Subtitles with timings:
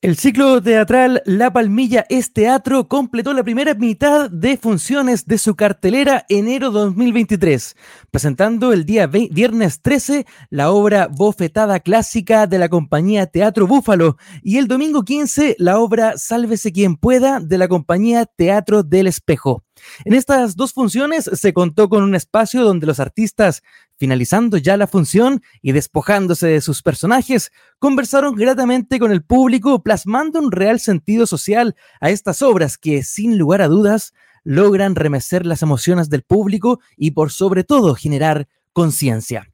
[0.00, 5.56] El ciclo teatral La Palmilla es Teatro completó la primera mitad de funciones de su
[5.56, 7.74] cartelera enero 2023,
[8.12, 14.58] presentando el día viernes 13 la obra Bofetada Clásica de la compañía Teatro Búfalo y
[14.58, 19.64] el domingo 15 la obra Sálvese quien pueda de la compañía Teatro del Espejo.
[20.04, 23.62] En estas dos funciones se contó con un espacio donde los artistas,
[23.96, 30.38] finalizando ya la función y despojándose de sus personajes, conversaron gratamente con el público, plasmando
[30.40, 34.14] un real sentido social a estas obras que, sin lugar a dudas,
[34.44, 39.50] logran remecer las emociones del público y, por sobre todo, generar conciencia.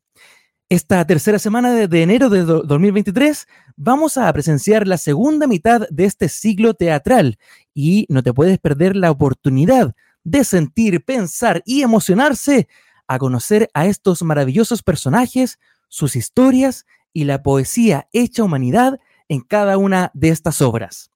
[0.71, 3.47] Esta tercera semana de, enero de 2023
[3.77, 7.39] vamos a presenciar la segunda mitad de este siglo teatral
[7.75, 12.69] y no te puedes perder la oportunidad de sentir, pensar y emocionarse
[13.07, 18.99] a conocer a estos maravillosos personajes, sus historias y la poesía hecha humanidad
[19.29, 21.11] en cada una de estas obras.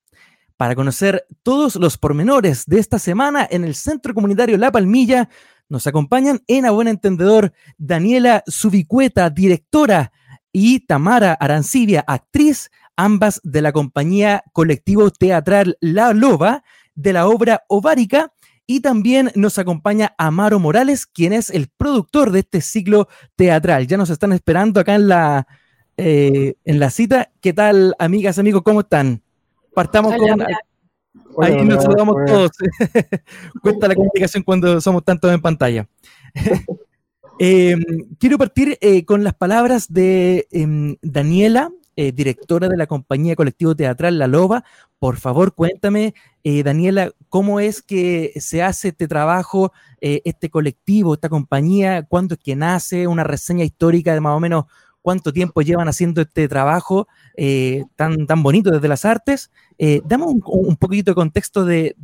[0.56, 5.28] Para conocer todos los pormenores de esta semana en el Centro Comunitario La Palmilla,
[5.68, 10.12] nos acompañan en A Buen Entendedor Daniela Subicueta, directora,
[10.52, 17.62] y Tamara Arancibia, actriz, ambas de la compañía colectivo teatral La Loba, de la obra
[17.68, 18.32] Ovárica,
[18.70, 23.86] y también nos acompaña Amaro Morales, quien es el productor de este ciclo teatral.
[23.86, 25.48] Ya nos están esperando acá en la,
[25.96, 27.32] eh, en la cita.
[27.40, 28.60] ¿Qué tal, amigas, amigos?
[28.62, 29.22] ¿Cómo están?
[29.74, 30.44] Partamos con...
[31.40, 32.50] Ahí nos saludamos todos.
[33.62, 35.88] Cuenta la comunicación cuando somos tantos en pantalla.
[37.40, 37.80] Em,
[38.18, 43.74] quiero partir eh, con las palabras de em, Daniela, eh, directora de la compañía colectivo
[43.74, 44.62] teatral La Loba.
[45.00, 51.14] Por favor, cuéntame, eh, Daniela, cómo es que se hace este trabajo, eh, este colectivo,
[51.14, 54.66] esta compañía, cuándo es que nace, una reseña histórica de más o menos
[55.02, 57.08] cuánto tiempo llevan haciendo este trabajo
[57.96, 59.50] tan, tan bonito desde las artes.
[60.04, 61.96] damos un, poquito de contexto de,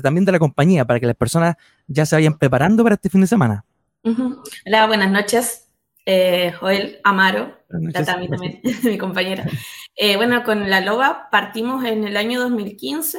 [0.00, 1.56] también de la compañía para que las personas
[1.88, 3.64] ya se vayan preparando para este fin de semana.
[4.04, 5.69] Hola, buenas noches
[6.06, 9.44] eh, Joel Amaro, la también, mi compañera.
[9.96, 13.18] Eh, bueno, con la loba partimos en el año 2015.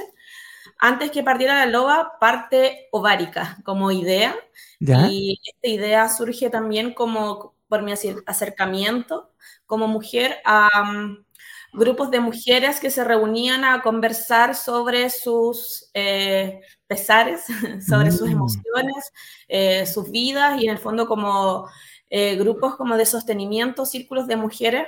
[0.80, 4.36] Antes que partiera la loba, parte ovárica como idea.
[4.80, 7.94] Y esta idea surge también como por mi
[8.26, 9.32] acercamiento
[9.66, 11.24] como mujer a um,
[11.72, 17.46] grupos de mujeres que se reunían a conversar sobre sus eh, pesares,
[17.88, 18.32] sobre sus mm.
[18.32, 19.14] emociones,
[19.48, 21.70] eh, sus vidas y en el fondo como
[22.14, 24.86] eh, grupos como de sostenimiento, círculos de mujeres,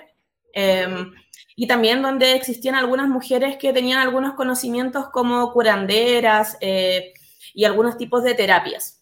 [0.51, 1.13] em,
[1.55, 7.13] y también donde existían algunas mujeres que tenían algunos conocimientos como curanderas eh,
[7.53, 9.01] y algunos tipos de terapias.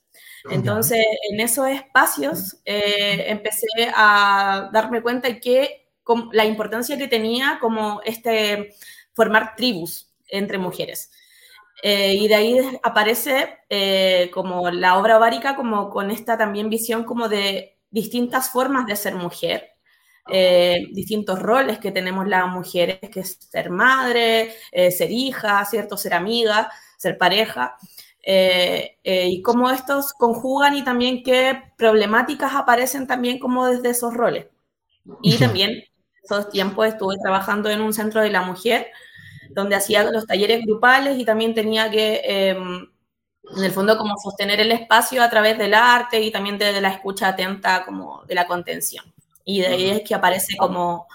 [0.52, 5.90] Entonces, en esos espacios eh, empecé a darme cuenta de que
[6.32, 8.76] la importancia que tenía como este
[9.16, 11.12] formar tribus entre mujeres.
[11.84, 13.60] y de ahí aparece
[14.32, 19.16] como la obra ovárica, como con esta también visión como de distintas formas de ser
[19.16, 19.70] mujer,
[20.30, 25.98] eh, distintos roles que tenemos las mujeres, que es ser madre, eh, ser hija, ¿cierto?
[25.98, 27.76] Ser amiga, ser pareja,
[28.24, 34.48] eh, y cómo estos conjugan y también qué problemáticas aparecen también como desde esos roles.
[35.24, 35.84] Y también
[36.24, 38.88] esos tiempos estuve trabajando en un centro de la mujer,
[39.50, 42.91] donde hacía los talleres grupales y también tenía que em,
[43.56, 46.90] en el fondo como sostener el espacio a través del arte y también de, la
[46.90, 49.06] escucha atenta como de la contención.
[49.44, 51.08] Y de ahí es que aparece como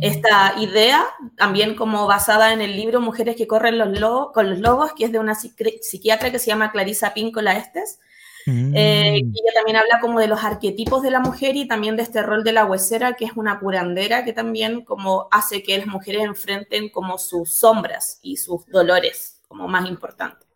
[0.00, 1.04] esta idea,
[1.36, 5.04] también como basada en el libro Mujeres que corren los lobos, con los lobos, que
[5.04, 7.98] es de una psiquiatra que se llama Clarisa Píncola Estes,
[8.46, 8.74] mm.
[8.74, 12.02] eh, y ella también habla como de los arquetipos de la mujer y también de
[12.02, 15.86] este rol de la huesera, que es una curandera que también como hace que las
[15.86, 20.51] mujeres enfrenten como sus sombras y sus dolores como más importantes.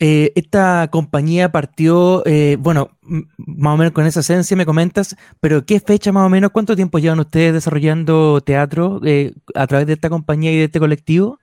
[0.00, 2.90] Eh, esta compañía partió, eh, bueno,
[3.36, 6.76] más o menos con esa esencia me comentas, pero ¿qué fecha más o menos, cuánto
[6.76, 11.38] tiempo llevan ustedes desarrollando teatro eh, a través de esta compañía y de este colectivo?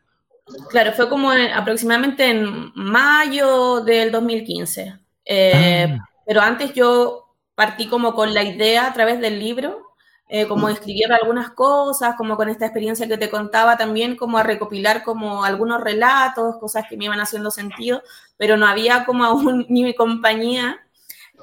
[0.69, 4.93] Claro, fue como aproximadamente en mayo del 2015.
[4.93, 5.97] Ah.
[6.25, 9.90] Pero antes yo partí como con la idea a través del libro
[10.33, 14.43] eh, como escribir algunas cosas, como con esta experiencia que te contaba también, como a
[14.43, 18.01] recopilar como algunos relatos, cosas que me iban haciendo sentido,
[18.37, 20.79] pero no había como aún ni mi compañía.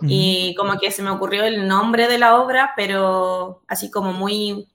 [0.01, 4.69] Y como que se me ocurrió el nombre de la obra, pero así como muy,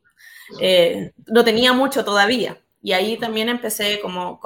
[0.59, 2.62] eh, no tenía mucho todavía.
[2.83, 4.39] Y ahí también empecé como,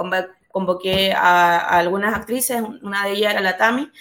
[0.52, 3.92] convoqué a, a algunas actrices, una de ellas era la Tami,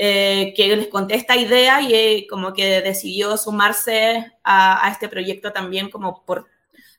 [0.00, 5.52] eh, que les conté esta idea y eh, como que decidió sumarse a, este proyecto
[5.52, 6.46] también como por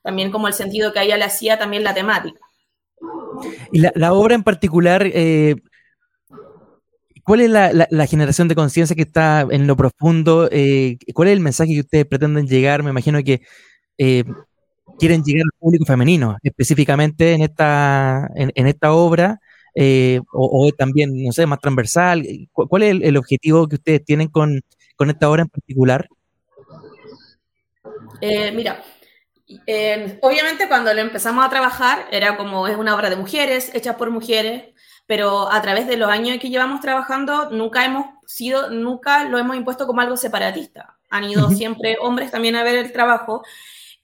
[0.02, 2.40] también como el sentido que a ella le hacía también la temática.
[3.72, 5.56] Y la, obra en particular, eh,
[7.24, 10.50] ¿cuál es la, generación de conciencia que está en lo profundo?
[10.52, 12.84] Eh, ¿Cuál es el mensaje que ustedes pretenden llegar?
[12.84, 13.42] Me imagino que
[13.98, 14.24] eh,
[14.98, 19.40] quieren llegar al público femenino, específicamente en esta, en, esta obra,
[20.32, 22.26] o, también, no sé, más transversal.
[22.52, 24.62] ¿Cuál es el, objetivo que ustedes tienen con,
[24.96, 26.08] con esta obra en particular?
[28.54, 28.84] mira,
[30.22, 34.12] obviamente cuando lo empezamos a trabajar era como es una obra de mujeres, hecha por
[34.12, 34.74] mujeres,
[35.08, 39.56] pero a través de los años que llevamos trabajando nunca hemos sido, nunca lo hemos
[39.56, 40.98] impuesto como algo separatista.
[41.10, 43.44] Han ido siempre hombres también a ver el trabajo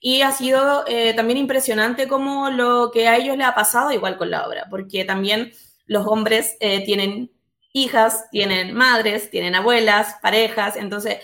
[0.07, 4.18] y ha sido eh, también impresionante como lo que a ellos les ha pasado igual
[4.18, 5.52] con la obra, porque también
[5.88, 7.31] los hombres eh, tienen
[7.74, 11.18] hijas, tienen madres, tienen abuelas, parejas, entonces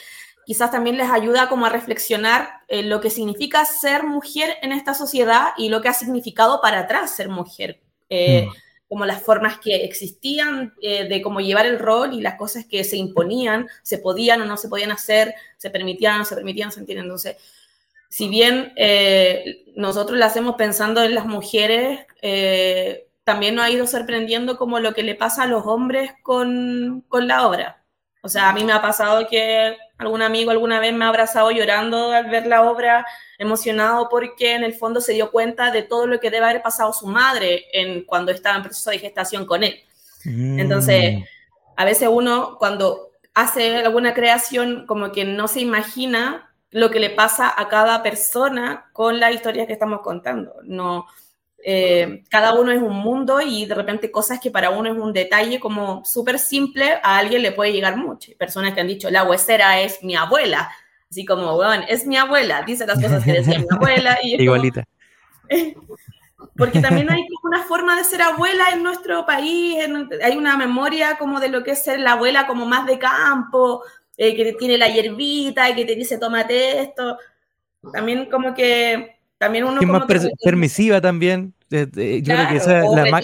[0.48, 4.96] quizás también les ayuda como a reflexionar eh, lo que significa ser mujer en esta
[4.96, 7.80] sociedad y lo que ha significado para atrás ser mujer,
[8.10, 8.54] eh, mm.
[8.90, 12.84] como las formas que existían eh, de cómo llevar el rol y las cosas que
[12.84, 16.72] se imponían, se podían o no se podían hacer, se permitían o no se permitían
[16.72, 16.98] sentir.
[16.98, 17.38] Entonces,
[18.12, 18.74] si bien
[19.78, 22.06] nosotros lo hacemos pensando en las mujeres,
[23.24, 27.28] también nos ha ido sorprendiendo como lo que le pasa a los hombres con, con
[27.28, 27.82] la obra.
[28.22, 31.50] O sea, a mí me ha pasado que algún amigo alguna vez me ha abrazado
[31.52, 33.06] llorando al ver la obra,
[33.38, 36.94] emocionado porque en el fondo se dio cuenta de todo lo que debe haber pasado
[36.94, 39.80] su madre en, cuando estaba en proceso de gestación con él.
[40.26, 40.60] Mm.
[40.60, 41.24] Entonces,
[41.76, 47.10] a veces uno cuando hace alguna creación como que no se imagina lo que le
[47.10, 50.56] pasa a cada persona con las historias que estamos contando.
[50.64, 51.06] No,
[51.64, 55.14] eh, cada uno es un mundo y de repente cosas que para uno es un
[55.14, 58.32] detalle como súper simple, a alguien le puede llegar mucho.
[58.38, 60.72] Personas que han dicho, la huesera es mi abuela.
[61.10, 64.18] Así como, bueno, es mi abuela, dice las cosas que decía mi abuela.
[64.24, 64.86] Y Igualita.
[66.58, 69.78] porque también hay una forma de ser abuela en nuestro país,
[70.24, 73.84] hay una memoria como de lo que es ser la abuela como más de campo,
[74.18, 77.18] eh, que tiene la hierbita y que te dice, tómate esto.
[77.94, 80.06] También como que también uno más
[80.44, 81.54] permisiva también.
[81.70, 83.22] Yo creo que esa la, la,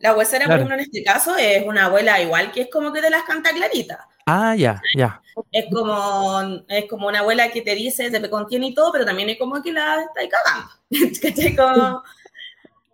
[0.00, 3.00] la huesera, por ejemplo, en este caso, es una abuela igual que es como que
[3.00, 4.08] te las canta clarita.
[4.26, 5.20] Ah, ya, ya.
[5.52, 9.28] Es como, es como una abuela que te dice, te contiene y todo, pero también
[9.30, 10.70] es como que la está cagando.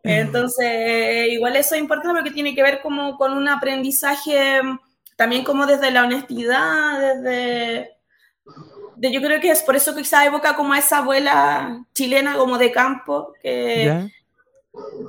[0.03, 4.61] entonces, igual eso es importante porque tiene que ver como con un aprendizaje
[5.17, 7.97] también como desde la honestidad, desde
[9.01, 12.59] yo creo que es por eso que quizá evoca como a esa abuela chilena como
[12.59, 14.09] de campo, que,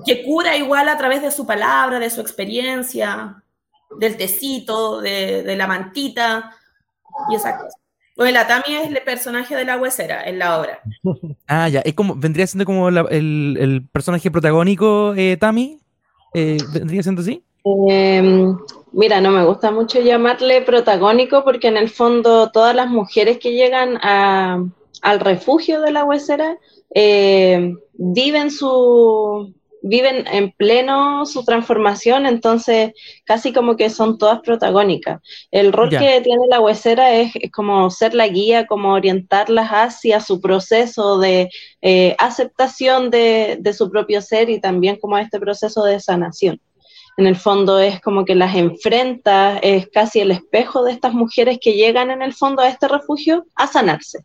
[0.05, 3.41] que cura igual a través de su palabra, de su experiencia,
[3.97, 6.51] del tecito, de, la mantita
[7.29, 7.77] y esa cosa.
[8.15, 10.79] Bueno, la Tami es el personaje de la huesera en la obra.
[11.47, 15.79] Ah, ya, es como, vendría siendo como el, personaje protagónico, eh, Tami,
[16.33, 17.43] eh, vendría siendo así.
[17.63, 18.57] Em,
[18.91, 23.53] mira, no me gusta mucho llamarle protagónico porque en el fondo todas las mujeres que
[23.53, 26.57] llegan al refugio de la huesera
[26.89, 32.93] em, viven su viven en pleno su transformación, entonces
[33.25, 35.21] casi como que son todas protagónicas.
[35.51, 40.41] El rol que tiene la huesera es, como ser la guía, como orientarlas hacia su
[40.41, 41.49] proceso de
[41.81, 46.59] eh, aceptación de, de, su propio ser y también como este proceso de sanación
[47.17, 51.57] en el fondo es como que las enfrenta, es casi el espejo de estas mujeres
[51.59, 54.19] que llegan en el fondo a este refugio a sanarse.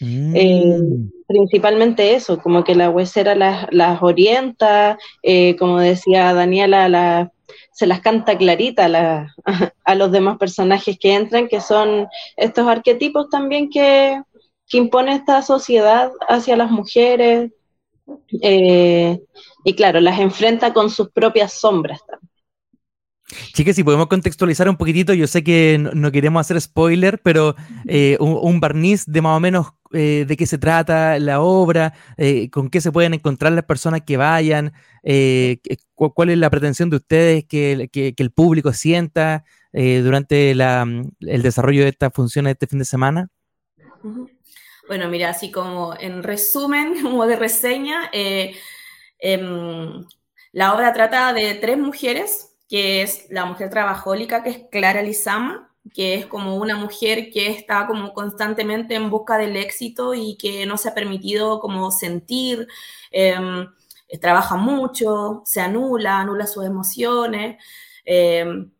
[0.00, 0.34] Mm.
[0.34, 0.78] Eh,
[1.26, 7.30] principalmente eso, como que la huesera las, orienta, eh, como decía Daniela,
[7.72, 9.30] se las canta clarita
[9.84, 14.22] a los demás personajes que entran, que son estos arquetipos también que,
[14.68, 17.50] que impone esta sociedad hacia las mujeres,
[18.42, 19.20] eh,
[19.64, 22.30] y claro, las enfrenta con sus propias sombras también.
[23.52, 27.54] Chicas, si podemos contextualizar un poquitito, yo sé que no, queremos hacer spoiler, pero
[27.86, 31.94] eh, un, barniz de más o menos eh, de qué se trata la obra,
[32.50, 34.72] con qué se pueden encontrar las personas que vayan,
[35.94, 42.12] cuál es la pretensión de ustedes que, el público sienta durante el desarrollo de estas
[42.12, 43.28] funciones este fin de semana.
[44.90, 48.56] Bueno, mira, así como en resumen, como de reseña, eh,
[49.20, 50.04] em,
[50.50, 55.72] la obra trata de tres mujeres, que es la mujer trabajólica, que es Clara Lizama,
[55.94, 60.66] que es como una mujer que está como constantemente en busca del éxito y que
[60.66, 62.66] no se ha permitido como sentir,
[63.12, 63.68] em,
[64.20, 67.62] trabaja mucho, se anula, anula sus emociones.
[68.04, 68.72] Em,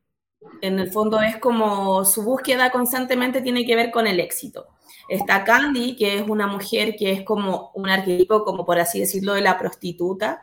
[0.62, 4.67] en el fondo es como su búsqueda constantemente tiene que ver con el éxito.
[5.11, 9.35] Está Candy, que es una mujer que es como un arquetipo, como por así decirlo,
[9.35, 10.40] de la prostituta,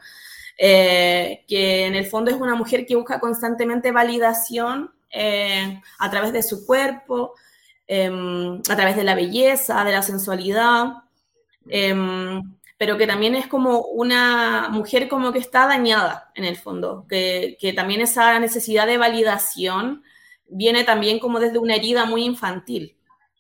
[0.58, 6.34] eh, que en el fondo es una mujer que busca constantemente validación eh, a través
[6.34, 7.34] de su cuerpo,
[7.88, 10.88] em, a través de la belleza, de la sensualidad,
[11.70, 17.06] em, pero que también es como una mujer como que está dañada en el fondo,
[17.08, 20.04] que, que también esa necesidad de validación
[20.50, 22.97] viene también como desde una herida muy infantil.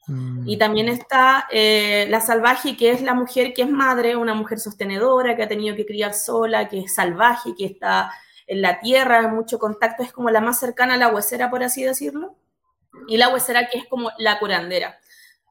[0.07, 0.59] Y mm.
[0.59, 5.35] también está eh, la salvaje, que es la mujer que es madre, una mujer sostenedora,
[5.35, 8.11] que ha tenido que criar sola, que es salvaje, que está
[8.47, 11.61] en la tierra, en mucho contacto, es como la más cercana a la huesera, por
[11.61, 12.35] así decirlo.
[13.07, 14.97] Y la huesera que es como la curandera.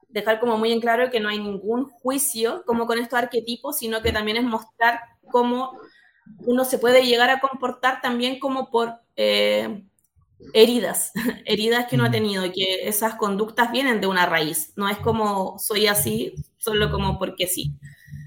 [0.09, 4.01] Dejar como muy en claro que no hay ningún juicio como con estos arquetipos, sino
[4.01, 5.79] que también es mostrar cómo
[6.39, 8.95] uno se puede llegar a comportar también como por...
[9.15, 9.83] Eh,
[10.53, 11.11] heridas,
[11.45, 14.73] heridas que no ha tenido y que esas conductas vienen de una raíz.
[14.75, 17.73] No es como soy así solo como porque sí.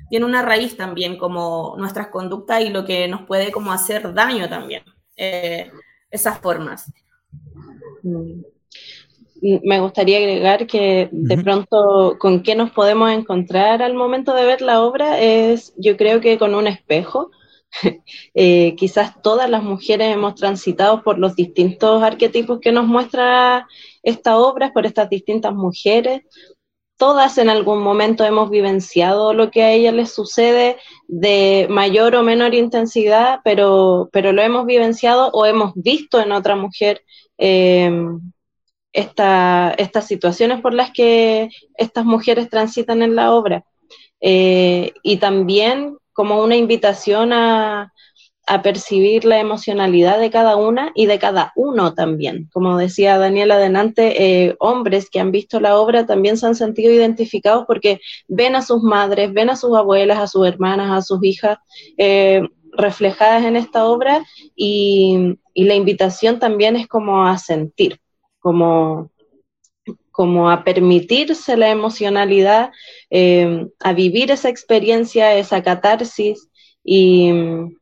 [0.08, 4.48] Tiene una raíz también como nuestras conductas y lo que nos puede como hacer daño
[4.48, 4.82] también,
[5.16, 5.70] eh,
[6.10, 6.92] esas formas.
[8.02, 8.42] Mm.
[9.62, 14.60] Me gustaría agregar que de pronto con qué nos podemos encontrar al momento de ver
[14.60, 17.30] la obra es, yo creo que con un espejo,
[18.34, 23.66] Eh, quizás todas las mujeres hemos transitado por los distintos arquetipos que nos muestra
[24.02, 26.22] esta obra, por estas distintas mujeres.
[26.96, 30.76] Todas en algún momento hemos vivenciado lo que a ellas les sucede
[31.08, 36.56] de mayor o menor intensidad, pero, pero lo hemos vivenciado o hemos visto en otra
[36.56, 37.02] mujer
[37.38, 38.20] em,
[38.92, 43.64] estas situaciones por las que estas mujeres transitan en la obra.
[44.20, 47.94] Eh, y también como una invitación a,
[48.62, 52.50] percibir la emocionalidad de cada una y de cada uno también.
[52.52, 56.92] Como decía Daniela adelante, eh, hombres que han visto la obra también se han sentido
[56.92, 61.24] identificados porque ven a sus madres, ven a sus abuelas, a sus hermanas, a sus
[61.24, 61.58] hijas
[61.96, 64.22] eh, reflejadas en esta obra
[64.54, 67.98] y, la invitación también es como a sentir,
[68.40, 69.10] como,
[70.20, 72.72] como a permitirse la emocionalidad,
[73.08, 76.46] eh, a vivir esa experiencia, esa catarsis
[76.84, 77.74] y mm,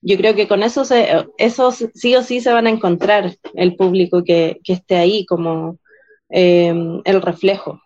[0.00, 4.58] yo creo que con eso, sí o sí se van a encontrar el público que,
[4.66, 5.78] esté ahí como
[6.30, 6.74] eh,
[7.04, 7.80] el reflejo.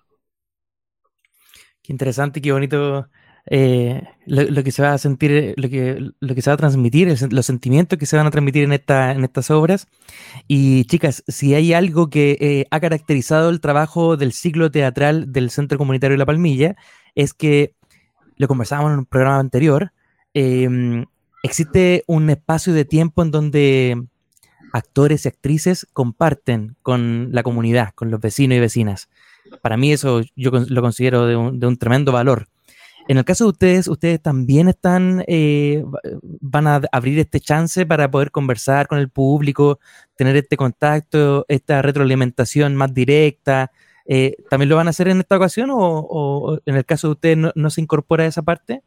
[1.83, 3.11] Qué interesante, qué bonito
[3.51, 7.15] eh, lo, que se va a sentir, lo que, lo que se va a transmitir,
[7.31, 9.87] los sentimientos que se van a transmitir en, esta, en estas obras.
[10.47, 15.51] Y chicas, si hay algo que eh, ha caracterizado el trabajo del ciclo teatral del
[15.51, 16.77] Centro Comunitario de La Palmilla,
[17.15, 17.75] es que,
[18.37, 19.93] lo conversábamos en un programa anterior,
[20.33, 21.05] em,
[21.43, 24.07] existe un espacio de tiempo en donde
[24.73, 29.09] actores y actrices comparten con la comunidad, con los vecinos y vecinas.
[29.63, 32.47] Para mí eso yo lo considero de un, de un tremendo valor.
[33.09, 35.83] En el caso de ustedes, ustedes también están, eh,
[36.23, 39.81] van a abrir este chance para poder conversar con el público,
[40.15, 43.73] tener este contacto, esta retroalimentación más directa.
[44.05, 47.39] Eh, ¿También lo van a hacer en esta ocasión o, en el caso de ustedes
[47.55, 48.83] no, se incorpora esa parte?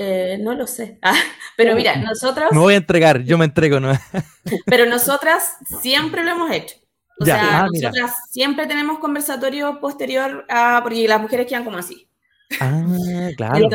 [0.00, 0.98] Eh, no lo sé.
[1.02, 1.14] Ah,
[1.56, 2.50] pero mira, nosotros.
[2.50, 3.92] Me voy a entregar, yo me entrego, ¿no?
[4.66, 6.74] pero nosotras siempre lo hemos hecho.
[7.20, 10.80] O sea, ah, nosotras siempre tenemos conversatorio posterior a.
[10.82, 12.08] Porque las mujeres quedan como así.
[12.60, 13.68] Ah, claro.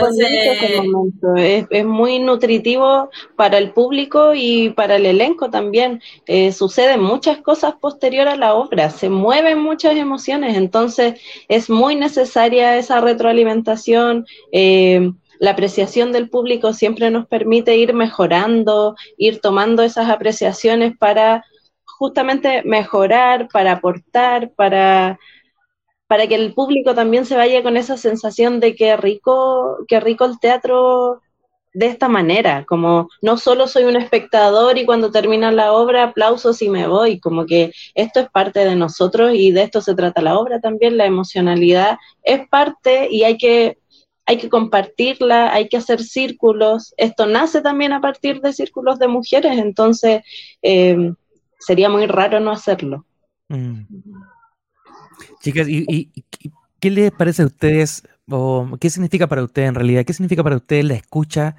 [1.38, 6.02] es, muy nutritivo para el público y para el elenco también.
[6.28, 11.96] Eh, suceden muchas cosas posterior a la obra, se mueven muchas emociones, entonces es muy
[11.96, 14.26] necesaria esa retroalimentación.
[14.52, 21.46] Eh, la apreciación del público siempre nos permite ir mejorando, ir tomando esas apreciaciones para
[21.86, 25.18] justamente mejorar, para aportar, para
[26.10, 30.26] para que el público también se vaya con esa sensación de que rico, que rico
[30.26, 31.22] el teatro
[31.72, 36.64] de esta manera, como no solo soy un espectador y cuando termina la obra aplausos
[36.64, 40.24] y me voy, como que esto es parte de nosotros y de esto se trata
[40.24, 43.78] la obra también, la emocionalidad es parte y hay que
[44.26, 46.94] hay que compartirla, hay que hacer círculos.
[46.98, 50.24] Esto nace también a partir de círculos de mujeres, entonces
[50.64, 51.14] eh,
[51.60, 53.06] sería muy raro no hacerlo.
[53.48, 53.82] Mm.
[55.42, 56.12] Chicas, ¿y,
[56.80, 60.58] qué les parece a ustedes, o qué significa para ustedes en realidad, qué significa para
[60.58, 61.56] ustedes la escucha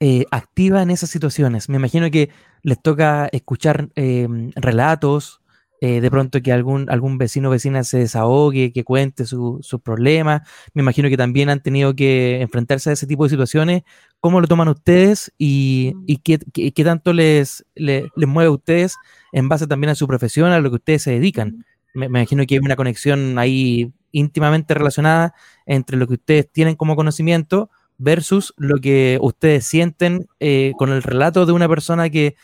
[0.00, 1.68] eh, activa en esas situaciones?
[1.68, 2.30] Me imagino que
[2.62, 5.40] les toca escuchar em, relatos,
[5.82, 9.80] eh, de pronto que algún, algún vecino o vecina se desahogue, que cuente sus su
[9.80, 10.42] problemas.
[10.74, 13.82] Me imagino que también han tenido que enfrentarse a ese tipo de situaciones.
[14.20, 18.96] ¿Cómo lo toman ustedes y, y qué, qué, tanto les, les, les, mueve a ustedes
[19.32, 21.64] en base también a su profesión, a lo que ustedes se dedican?
[21.94, 25.34] Me, imagino que hay una conexión ahí íntimamente relacionada
[25.66, 31.02] entre lo que ustedes tienen como conocimiento versus lo que ustedes sienten eh, con el
[31.02, 32.34] relato de una persona que,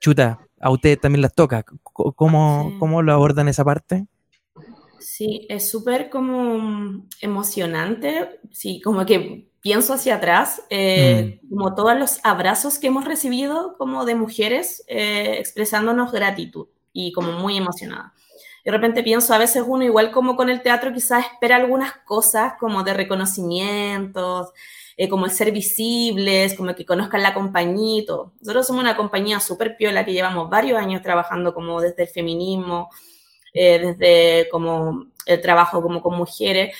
[0.00, 1.64] chuta, a ustedes también las toca.
[1.82, 4.06] ¿Cómo, ¿cómo lo abordan esa parte?
[5.00, 11.48] Sí, es súper como emocionante, sí, como que pienso hacia atrás, eh, mm.
[11.48, 17.32] como todos los abrazos que hemos recibido como de mujeres eh, expresándonos gratitud y como
[17.32, 18.14] muy emocionada.
[18.64, 22.54] De repente pienso, a veces uno igual como con el teatro quizás espera algunas cosas
[22.58, 24.52] como de reconocimientos,
[24.96, 28.32] eh, como el ser visibles, como que conozcan la compañía y todo.
[28.40, 32.90] Nosotros somos una compañía súper piola que llevamos varios años trabajando como desde el feminismo,
[33.54, 36.76] eh, desde como el trabajo como con mujeres,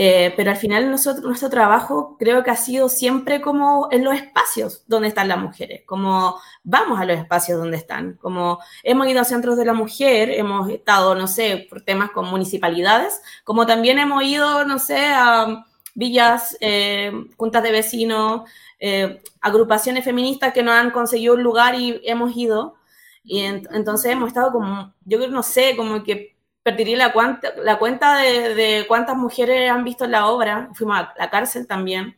[0.00, 4.14] eh, pero al final nosotros, nuestro trabajo creo que ha sido siempre como en los
[4.14, 9.20] espacios donde están las mujeres, como vamos a los espacios donde están, como hemos ido
[9.20, 13.98] a centros de la mujer, hemos estado, no sé, por temas con municipalidades, como también
[13.98, 20.70] hemos ido, no sé, a villas, eh, juntas de vecinos, eh, agrupaciones feministas que no
[20.70, 22.76] han conseguido un lugar y hemos ido.
[23.24, 26.37] Y entonces hemos estado como, yo no sé, como que
[26.70, 30.70] perdería la, cuenta, la cuenta de, cuántas mujeres han visto la obra.
[30.74, 32.16] Fuimos a la cárcel también.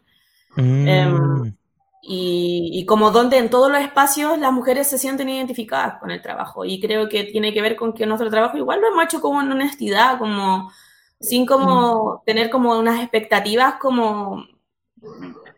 [0.56, 0.88] Mm.
[0.88, 1.54] Em,
[2.02, 6.22] y, y, como donde en todos los espacios las mujeres se sienten identificadas con el
[6.22, 6.64] trabajo.
[6.64, 9.40] Y creo que tiene que ver con que nuestro trabajo igual lo hemos hecho como
[9.40, 10.70] en honestidad, como
[11.20, 12.24] sin como mm.
[12.24, 14.44] tener como unas expectativas como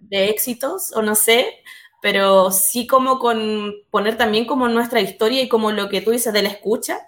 [0.01, 1.63] de éxitos o no sé,
[2.03, 6.33] pero sí como con poner también como nuestra historia y como lo que tú dices
[6.33, 7.07] de la escucha,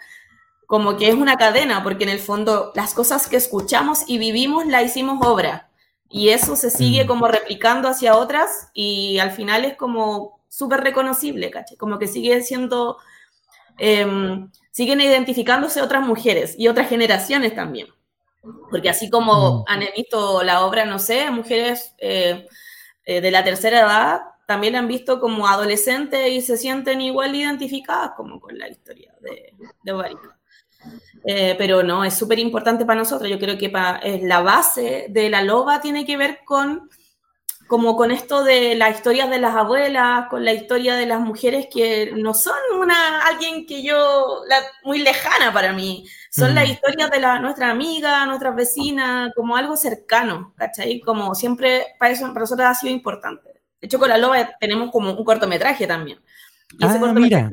[0.74, 4.66] como que es una cadena, porque en el fondo las cosas que escuchamos y vivimos
[4.66, 5.70] la hicimos obra
[6.10, 7.06] y eso se sigue mm.
[7.06, 11.76] como replicando hacia otras y al final es como súper reconocible, ¿caché?
[11.76, 12.96] Como que sigue siendo,
[13.78, 17.86] em, siguen identificándose otras mujeres y otras generaciones también.
[18.68, 19.64] Porque así como mm.
[19.68, 22.48] han visto la obra, no sé, mujeres eh,
[23.04, 27.36] eh, de la tercera edad, también la han visto como adolescentes y se sienten igual
[27.36, 29.54] identificadas como con la historia de,
[29.84, 30.33] de
[31.24, 33.30] eh, pero no, es súper importante para nosotros.
[33.30, 33.72] Yo creo que
[34.22, 36.88] la base de la loba tiene que ver con
[37.66, 41.66] como con esto de las historias de las abuelas, con la historia de las mujeres
[41.72, 47.10] que no son una alguien que yo la, muy lejana para mí, son las historias
[47.10, 51.00] de la, nuestra amiga, nuestras vecinas, como algo cercano, ¿cachai?
[51.00, 53.48] Como siempre para eso para nosotros ha sido importante.
[53.80, 56.18] De hecho con la loba tenemos como un cortometraje también.
[56.78, 57.50] Y ese ah, mira,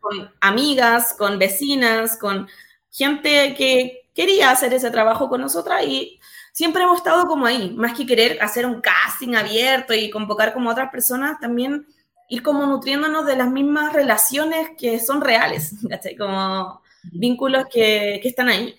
[0.00, 2.48] con amigas, con vecinas, con
[2.90, 6.20] gente que quería hacer ese trabajo con nosotras y
[6.52, 10.70] siempre hemos estado como ahí, más que querer hacer un casting abierto y convocar como
[10.70, 11.86] otras personas, también
[12.28, 16.16] ir como nutriéndonos de las mismas relaciones que son reales, ¿cachai?
[16.16, 16.80] Como
[17.12, 18.74] vínculos que, que están ahí,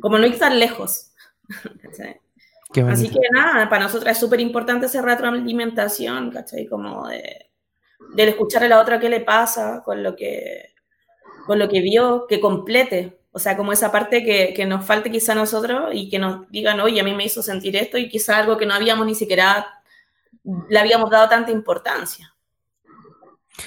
[0.00, 1.10] como no ir tan lejos.
[2.88, 6.66] Así que nada, para nosotros es súper importante esa retroalimentación, ¿cachai?
[6.66, 7.51] Como de,
[8.14, 10.72] de escuchar a la otra qué le pasa con lo que,
[11.46, 15.10] con lo que vio, que complete, o sea, como esa parte que, que, nos falte
[15.10, 18.08] quizá a nosotros y que nos digan, oye, a mí me hizo sentir esto y
[18.08, 19.66] quizá algo que no habíamos ni siquiera
[20.68, 22.34] le habíamos dado tanta importancia.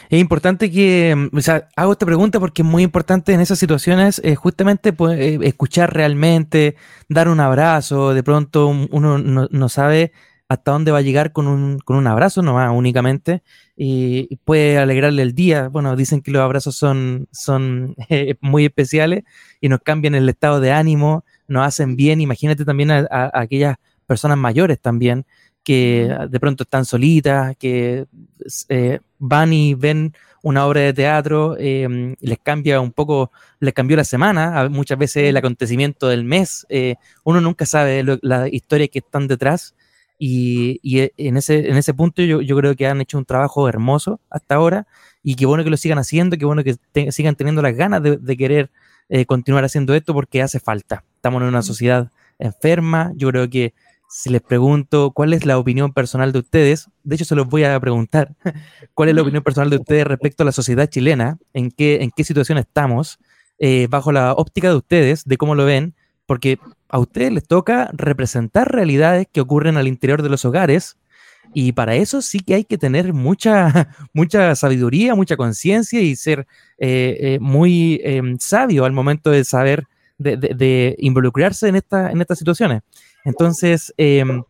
[0.10, 4.20] Es importante que, o sea, hago esta pregunta porque es muy importante en esas situaciones
[4.24, 6.76] eh, justamente pues, eh, escuchar realmente,
[7.08, 10.12] dar un abrazo, de pronto uno no, no sabe
[10.48, 13.42] hasta dónde va a llegar con un, con un abrazo nomás únicamente
[13.76, 15.70] y, puede alegrarle el día.
[15.70, 19.24] Bueno, dicen que los abrazos son, son eh, muy especiales
[19.60, 22.22] y nos cambian el estado de ánimo, nos hacen bien.
[22.22, 25.26] Imagínate también a, aquellas personas mayores también
[25.64, 28.06] que de pronto están solitas, que
[28.70, 33.98] eh, van y ven una obra de teatro, eh, les cambia un poco, les cambió
[33.98, 36.68] la semana, muchas veces el acontecimiento del mes,
[37.24, 39.74] uno nunca sabe las historias que están detrás
[40.18, 43.68] y, y, en, ese, en ese punto yo, yo, creo que han hecho un trabajo
[43.68, 44.88] hermoso hasta ahora
[45.24, 46.76] y qué bueno que lo sigan haciendo, qué bueno que
[47.12, 48.70] sigan teniendo las ganas de, de querer
[49.10, 51.04] eh, continuar haciendo esto porque hace falta.
[51.16, 53.74] Estamos en una sociedad enferma, yo creo que
[54.10, 57.64] si les pregunto cuál es la opinión personal de ustedes, de hecho se los voy
[57.64, 58.36] a preguntar,
[58.94, 62.12] cuál es la opinión personal de ustedes respecto a la sociedad chilena, en qué, en
[62.16, 63.20] qué situación estamos,
[63.60, 65.96] eh, bajo la óptica de ustedes, de cómo lo ven,
[66.26, 66.60] porque
[66.90, 70.98] a ustedes les toca representar realidades que ocurren al interior de los hogares
[71.54, 76.48] y para eso sí que hay que tener mucha, mucha sabiduría, mucha conciencia y ser
[76.78, 82.38] eh, eh, muy em, sabio al momento de saber, de, involucrarse en, esta, en estas
[82.40, 82.82] situaciones.
[83.24, 84.44] Entonces, em,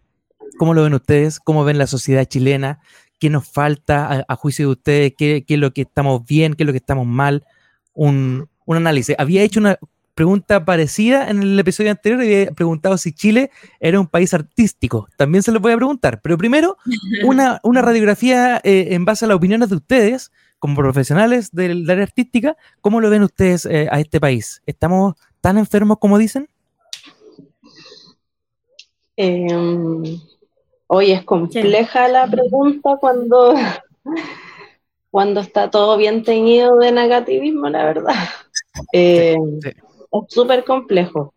[0.58, 1.40] ¿cómo lo ven ustedes?
[1.40, 2.80] ¿Cómo ven la sociedad chilena?
[3.20, 5.14] ¿Qué nos falta a, juicio de ustedes?
[5.18, 6.54] ¿Qué, ¿Qué, es lo que estamos bien?
[6.54, 7.46] ¿Qué es lo que estamos mal?
[7.94, 9.16] Un, un análisis.
[9.18, 9.80] Había hecho una,
[10.15, 13.51] pregunta parecida en el episodio anterior y había preguntado si Chile
[13.82, 15.08] era un país artístico.
[15.17, 16.21] También se lo voy a preguntar.
[16.21, 16.78] Pero primero,
[17.25, 22.04] una, una radiografía eh, en base a las opiniones de ustedes, como profesionales del área
[22.04, 24.63] artística, ¿cómo lo ven ustedes eh, a este país?
[24.65, 26.47] ¿Estamos tan enfermos como dicen?
[29.17, 30.04] Em,
[30.88, 33.54] hoy es compleja la pregunta cuando,
[35.12, 38.15] cuando está todo bien teñido de negativismo, la verdad.
[38.91, 39.75] Eh, es
[40.30, 41.34] súper complejo.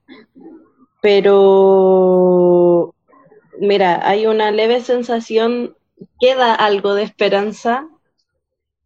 [1.00, 2.94] Pero,
[3.60, 5.76] mira, hay una leve sensación,
[6.20, 7.88] queda algo de esperanza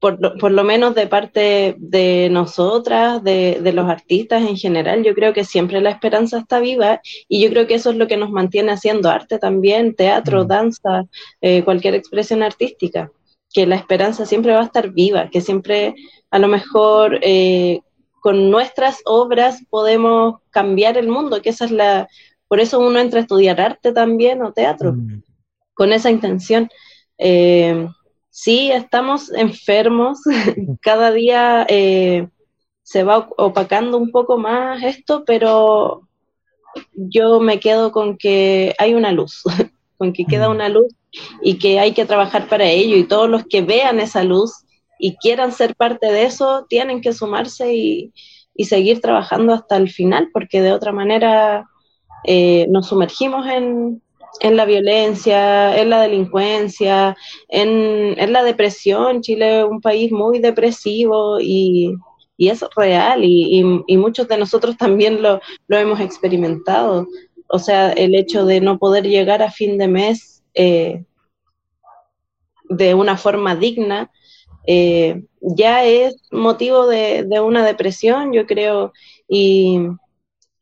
[0.03, 5.45] por, lo menos de parte de nosotras, de, los artistas en general, yo creo que
[5.45, 8.73] siempre la esperanza está viva y yo creo que eso es lo que nos mantiene
[8.73, 10.49] haciendo arte también, teatro, mm.
[10.49, 11.05] danza,
[11.41, 13.13] eh, cualquier expresión artística,
[13.55, 15.95] que la esperanza siempre va a estar viva, que siempre
[16.33, 17.83] a lo mejor eh,
[18.23, 22.09] con nuestras obras podemos cambiar el mundo, que esa es la...
[22.47, 25.23] Por eso uno entra a estudiar arte también o teatro, mm.
[25.75, 26.71] con esa intención.
[27.19, 27.89] Eh,
[28.31, 30.21] sí, estamos enfermos,
[30.83, 32.29] cada día eh,
[32.85, 36.07] se va opacando un poco más esto, pero
[36.95, 39.43] yo me quedo con que hay una luz,
[39.99, 40.53] con que queda mm.
[40.53, 40.95] una luz
[41.43, 44.62] y que hay que trabajar para ello y todos los que vean esa luz
[45.03, 48.13] y quieran ser parte de eso tienen que sumarse y,
[48.65, 51.69] seguir trabajando hasta el final, porque de otra manera
[52.25, 54.01] eh, nos sumergimos en,
[54.39, 57.17] en la violencia, en la delincuencia,
[57.49, 59.23] en, la depresión.
[59.23, 61.97] Chile es un país muy depresivo y,
[62.37, 63.65] y es real y,
[63.97, 67.09] muchos de nosotros también lo, hemos experimentado.
[67.49, 71.05] O sea, el hecho de no poder llegar a fin de mes eh,
[72.69, 74.13] de una forma digna
[74.67, 78.93] eh, ya es motivo de, una depresión, yo creo,
[79.29, 79.81] y,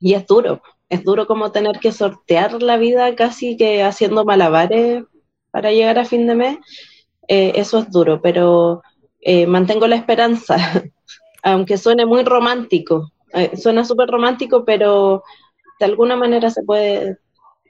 [0.00, 5.04] es duro es duro como tener que sortear la vida casi que haciendo malabares
[5.52, 6.58] para llegar a fin de mes.
[7.28, 8.82] Eh, eso es duro, pero
[9.20, 10.56] eh, mantengo la esperanza,
[11.44, 13.12] aunque suene muy romántico.
[13.56, 15.22] Suena súper romántico, pero
[15.78, 17.18] de alguna manera se puede,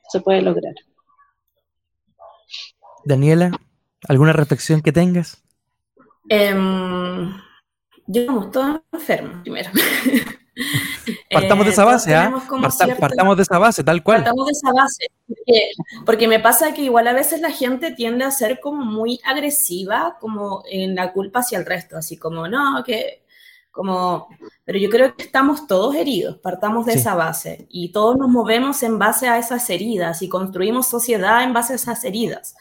[0.09, 0.73] se puede lograr.
[3.05, 3.51] Daniela,
[4.09, 5.43] ¿alguna reflexión que tengas?
[6.31, 7.35] Em,
[8.07, 9.69] yo como estoy enfermo primero.
[11.33, 12.33] Partamos de esa base, ¿ah?
[13.01, 14.19] partamos de esa base, tal cual.
[14.19, 15.07] Partamos de esa base,
[16.05, 20.19] porque, me pasa que igual a veces la gente tiende a ser como muy agresiva,
[20.21, 23.25] como en la culpa hacia el resto, así como, no, que,
[23.71, 24.29] como,
[24.64, 28.83] pero yo creo que estamos todos heridos, partamos de esa base, y todos nos movemos
[28.83, 32.55] en base a esas heridas y construimos sociedad en base a esas heridas,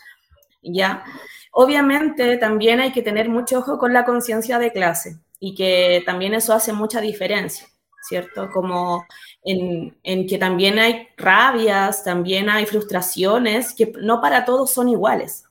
[0.62, 1.04] ¿ya?
[1.52, 6.34] Obviamente también hay que tener mucho ojo con la conciencia de clase y que también
[6.34, 7.68] eso hace mucha diferencia.
[8.02, 8.50] ¿cierto?
[8.52, 9.06] Como
[9.44, 9.94] en,
[10.28, 15.46] que también hay rabias, también hay frustraciones, que no para todos son iguales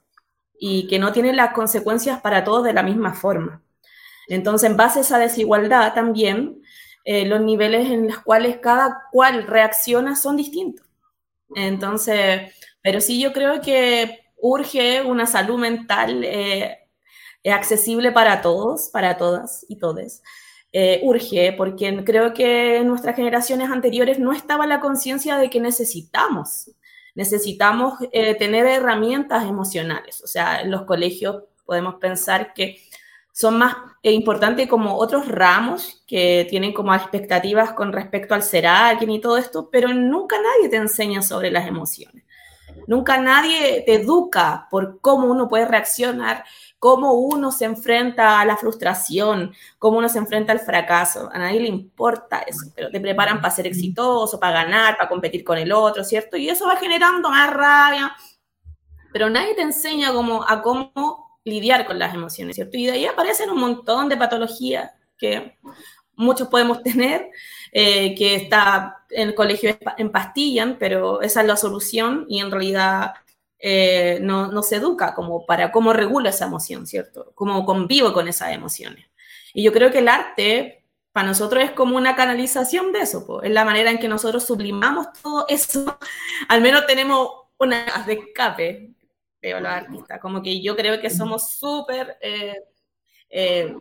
[0.59, 3.63] y que no tienen las consecuencias para todos de la misma forma.
[4.29, 6.63] Entonces, en base a esa desigualdad también,
[7.05, 10.87] eh, los niveles en los cuales cada cual reacciona son distintos.
[11.55, 16.79] Entonces, pero sí yo creo que urge una salud mental eh,
[17.45, 20.23] accesible para todos, para todas y todes.
[20.73, 25.61] Eh, urge, porque creo que en nuestras generaciones anteriores no estaba la conciencia de que
[25.61, 26.71] necesitamos,
[27.15, 30.23] necesitamos eh, tener herramientas emocionales.
[30.23, 32.77] O sea, en los colegios podemos pensar que
[33.33, 38.67] son más eh, importantes como otros ramos que tienen como expectativas con respecto al ser
[38.67, 42.25] alguien y todo esto, pero nunca nadie te enseña sobre las emociones.
[42.87, 46.45] Nunca nadie te educa por cómo uno puede reaccionar
[46.79, 51.29] cómo uno se enfrenta a la frustración, cómo uno se enfrenta al fracaso.
[51.33, 55.45] A nadie le importa eso, pero te preparan para ser exitoso, para ganar, para competir
[55.45, 56.37] con el otro, ¿cierto?
[56.37, 58.15] Y eso va generando más rabia,
[59.13, 62.77] pero nadie te enseña cómo, a cómo lidiar con las emociones, ¿cierto?
[62.77, 65.59] Y de ahí aparecen un montón de patologías que
[66.19, 67.31] muchos podemos tener,
[67.73, 73.15] eh, que está en el colegio empastillan, pero esa es la solución y en realidad
[73.59, 77.33] eh, no, se educa como para cómo regula esa emoción, ¿cierto?
[77.35, 79.07] Cómo convivo con esas emociones.
[79.55, 83.51] Y yo creo que el arte para nosotros es como una canalización de eso, es
[83.51, 85.99] la manera en que nosotros sublimamos todo eso,
[86.49, 88.91] al menos tenemos una de escape,
[89.41, 92.57] de los artistas, como que yo creo que somos súper, eh,
[93.31, 93.77] eh,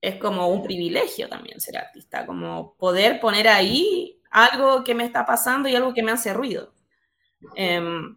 [0.00, 5.26] es como un privilegio también ser artista, como poder poner ahí algo que me está
[5.26, 6.72] pasando y algo que me hace ruido.
[7.54, 8.16] Em,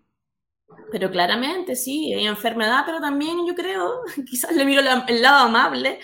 [0.92, 6.00] pero claramente sí, hay enfermedad, pero también yo creo, quizás le miro el lado amable,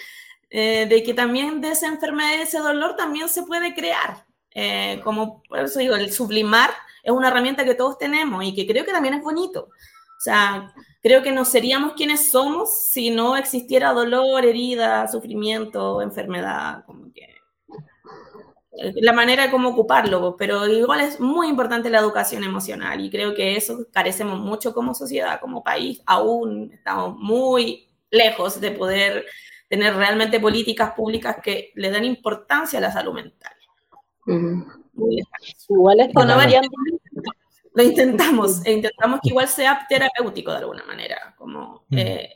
[0.49, 4.25] eh, de que también de esa enfermedad y ese dolor también se puede crear.
[4.51, 6.71] Eh, como por eso digo, el sublimar
[7.03, 9.69] es una herramienta que todos tenemos y que creo que también es bonito.
[9.69, 16.83] O sea, creo que no seríamos quienes somos si no existiera dolor, herida, sufrimiento, enfermedad,
[16.85, 17.29] como que
[18.81, 23.09] eh, la manera de cómo ocuparlo, pero igual es muy importante la educación emocional y
[23.09, 29.25] creo que eso carecemos mucho como sociedad, como país, aún estamos muy lejos de poder
[29.67, 33.51] tener realmente políticas públicas que le den importancia a la salud mental.
[35.69, 36.37] Igual es no
[37.73, 42.29] lo intentamos, e intentamos que igual sea terapéutico de alguna manera, como eh,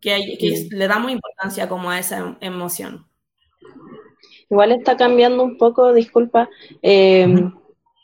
[0.00, 3.06] que, que le damos importancia como a esa emoción.
[4.50, 6.48] Igual está cambiando un poco, disculpa.
[6.82, 7.50] Eh,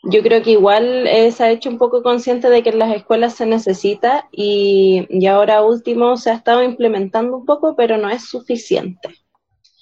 [0.03, 2.95] yo creo que igual eh, se ha hecho un poco consciente de que en las
[2.95, 8.09] escuelas se necesita y, y, ahora último se ha estado implementando un poco, pero no
[8.09, 9.09] es suficiente.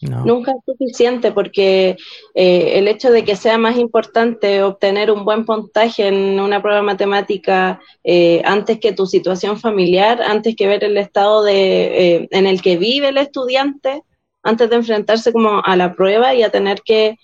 [0.02, 1.98] Nunca es suficiente porque
[2.36, 6.84] eh, el hecho de que sea más importante obtener un buen puntaje en una prueba
[6.84, 12.62] matemática eh, antes que tu situación familiar, antes que ver el estado de, en el
[12.62, 14.04] que vive el estudiante,
[14.44, 17.18] antes de enfrentarse como a la prueba y a tener que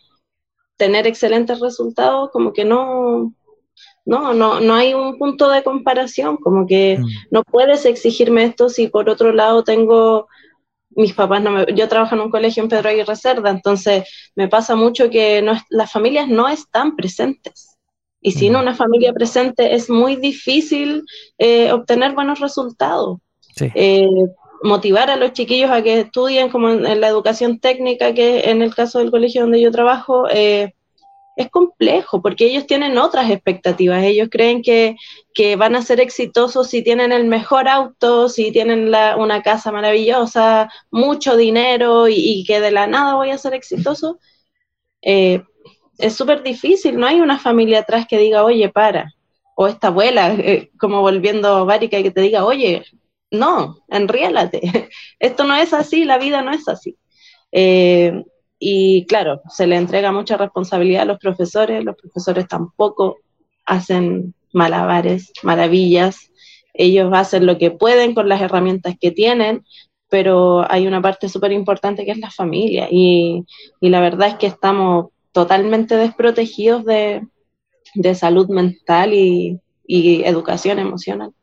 [0.78, 3.34] tener excelentes resultados, como que no,
[4.06, 7.06] no, no, no hay un punto de comparación, como que mm.
[7.32, 10.28] no puedes exigirme esto si por otro lado tengo,
[10.96, 14.48] mis papás no me, yo trabajo en un colegio en Pedro Aguirre Cerda, entonces me
[14.48, 17.78] pasa mucho que no, las familias no están presentes.
[18.26, 21.04] Y sin una familia presente es muy difícil
[21.38, 23.18] eh, obtener buenos resultados.
[23.60, 24.08] Eh,
[24.64, 28.74] motivar a los chiquillos a que estudien como en, la educación técnica, que en el
[28.74, 30.74] caso del colegio donde yo trabajo, eh,
[31.36, 34.04] es complejo porque ellos tienen otras expectativas.
[34.04, 34.96] Ellos creen que,
[35.58, 41.36] van a ser exitosos si tienen el mejor auto, si tienen una casa maravillosa, mucho
[41.38, 44.20] dinero y, que de la nada voy a ser exitoso.
[45.02, 45.44] Eh,
[45.98, 49.14] es súper difícil, no hay una familia atrás que diga, oye, para,
[49.56, 52.84] o esta abuela, eh, como volviendo a Bárica, que te diga, oye,
[53.32, 54.62] no, enriélate.
[55.20, 56.98] Esto no es así, la vida no es así.
[57.52, 58.24] Eh,
[58.66, 63.18] y claro, se le entrega mucha responsabilidad a los profesores, los profesores tampoco
[63.66, 66.32] hacen malabares, maravillas,
[66.74, 69.66] ellos hacen lo que pueden con las herramientas que tienen,
[70.08, 73.44] pero hay una parte súper importante que es la familia y,
[73.82, 77.22] la verdad es que estamos totalmente desprotegidos de,
[78.14, 81.34] salud mental y educación emocional.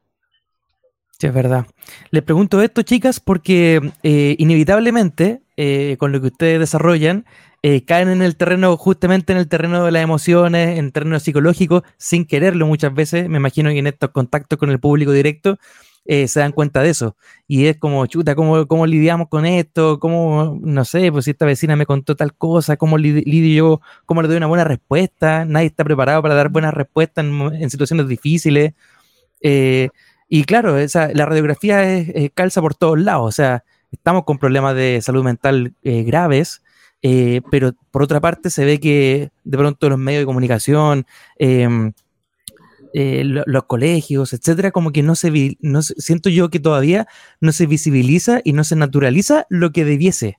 [1.21, 1.67] Sí, es verdad.
[2.11, 7.27] Les pregunto esto, chicas, porque eh, inevitablemente, eh, con lo que ustedes desarrollan,
[7.63, 11.21] eh, caen en el terreno, justamente en el terreno de las emociones, en el terreno
[11.21, 13.29] psicológico, sin quererlo muchas veces.
[13.29, 15.59] Me imagino que en estos contactos con el público directo
[16.07, 17.17] se dan cuenta de eso.
[17.47, 20.01] Y es como, chuta, ¿cómo, ¿cómo, lidiamos con esto?
[20.01, 23.81] ¿Cómo, no sé, pues si esta vecina me contó tal cosa, ¿cómo lidio yo?
[24.07, 25.45] ¿Cómo le doy una buena respuesta?
[25.45, 28.73] Nadie está preparado para dar buenas respuestas en, en situaciones difíciles.
[29.41, 29.91] Eh,
[30.33, 34.77] y claro, esa, la radiografía es, calza por todos lados, o sea, estamos con problemas
[34.77, 36.63] de salud mental eh, graves,
[37.03, 41.05] eh, pero por otra parte se ve que de pronto los medios de comunicación,
[41.37, 41.93] em,
[42.95, 47.09] eh, los colegios, etcétera, como que no se, no siento yo que todavía
[47.41, 50.39] no se visibiliza y no se naturaliza lo que debiese.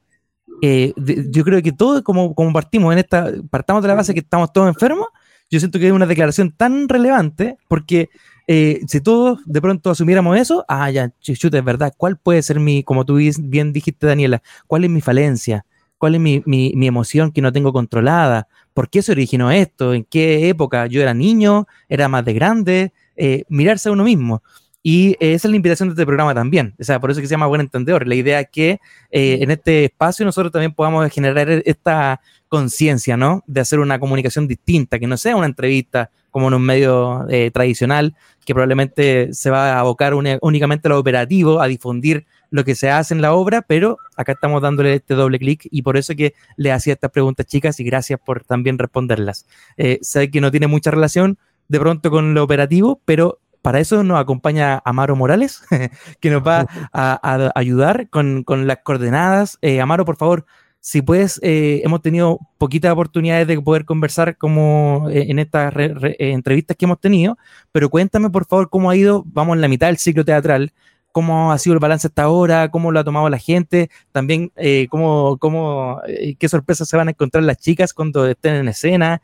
[0.62, 4.54] yo creo que todo, como, como partimos en esta, partamos de la base que estamos
[4.54, 5.08] todos enfermos,
[5.50, 8.10] yo siento que es una declaración tan relevante porque
[8.54, 12.60] eh, si todos de pronto asumiéramos eso, ah, ya, chuta, es verdad, ¿cuál puede ser
[12.60, 15.66] mi, como tú bien dijiste, Daniela, cuál es mi falencia?
[15.98, 18.50] ¿Cuál es mi, mi, emoción que no tengo controlada?
[18.74, 19.94] ¿Por qué se originó esto?
[19.94, 20.86] ¿En qué época?
[20.88, 21.66] ¿Yo era niño?
[21.88, 22.94] ¿Era más de grande?
[23.16, 24.44] Eh, mirarse a uno mismo.
[24.84, 26.76] Y esa es la invitación de este programa también.
[26.78, 28.06] O sea, por eso que se llama Buen Entendedor.
[28.06, 33.46] La idea es que eh, en este espacio nosotros también podamos generar esta conciencia, ¿no?
[33.48, 37.52] De hacer una comunicación distinta, que no sea una entrevista como en un medio eh,
[37.52, 38.16] tradicional,
[38.46, 42.90] que probablemente se va a abocar únicamente a lo operativo, a difundir lo que se
[42.90, 46.34] hace en la obra, pero acá estamos dándole este doble clic y por eso que
[46.58, 49.46] le hacía estas preguntas, chicas, y gracias por también responderlas.
[49.78, 54.04] Eh, sé que no tiene mucha relación de pronto con lo operativo, pero para eso
[54.04, 55.64] nos acompaña Amaro Morales,
[56.20, 59.58] que nos va a, ayudar con, las coordenadas.
[59.62, 60.46] Eh, Amaro, por favor,
[60.82, 65.74] si puedes, eh, hemos tenido poquitas oportunidades de poder conversar como eh, en estas
[66.20, 67.38] entrevistas que hemos tenido,
[67.72, 70.74] pero cuéntame por favor cómo ha ido, vamos en la mitad del ciclo teatral,
[71.12, 74.52] cómo ha sido el balance hasta ahora, cómo lo ha tomado la gente, también
[74.90, 76.02] cómo, cómo
[76.40, 79.22] qué sorpresas se van a encontrar las chicas cuando estén en escena,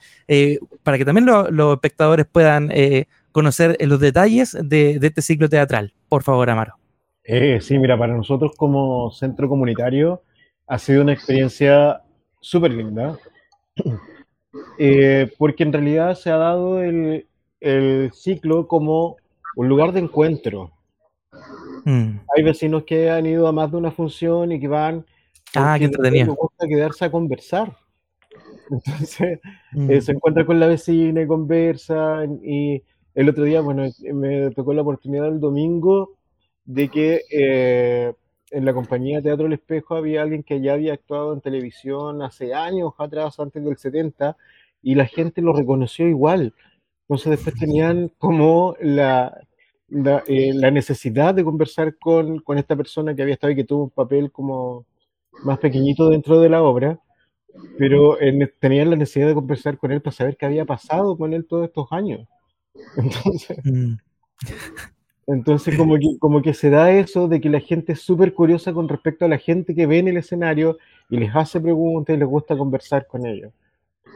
[0.84, 2.70] para que también los espectadores puedan
[3.32, 5.94] conocer los detalles de, este ciclo teatral.
[6.10, 6.74] Por favor, Amaro.
[7.24, 10.24] Eh, sí, mira, para nosotros como centro comunitario
[10.68, 12.02] ha sido una experiencia
[12.42, 13.18] súper linda,
[14.78, 17.28] eh, porque en realidad se ha dado el,
[17.60, 19.18] el, ciclo como
[19.56, 20.72] un lugar de encuentro.
[21.86, 22.20] Mm.
[22.36, 25.06] Hay vecinos que han ido a más de una función y que van...
[25.56, 26.36] Ah, que entretenido.
[26.36, 27.76] gusta quedarse a conversar.
[28.70, 29.40] Entonces,
[29.72, 29.92] mm.
[29.92, 32.40] eh, se encuentra con la vecina y conversan.
[32.44, 32.84] Y
[33.16, 36.18] el otro día, bueno, me tocó la oportunidad el domingo
[36.66, 38.14] de que eh,
[38.52, 42.54] en la compañía Teatro El Espejo había alguien que ya había actuado en televisión hace
[42.54, 44.38] años atrás, antes del 70,
[44.82, 46.54] y la gente lo reconoció igual.
[47.02, 49.38] Entonces después tenían como la,
[49.88, 53.86] la, eh, necesidad de conversar con, con, esta persona que había estado y que tuvo
[53.86, 54.86] un papel como
[55.44, 57.00] más pequeñito dentro de la obra,
[57.78, 58.18] pero
[58.60, 61.66] tenían la necesidad de conversar con él para saber qué había pasado con él todos
[61.66, 62.28] estos años.
[62.98, 63.96] Entonces, mm.
[65.28, 68.72] Entonces, como que, como que se da eso de que la gente es súper curiosa
[68.72, 70.78] con respecto a la gente que ve en el escenario
[71.10, 73.52] y les hace preguntas y les gusta conversar con ellos.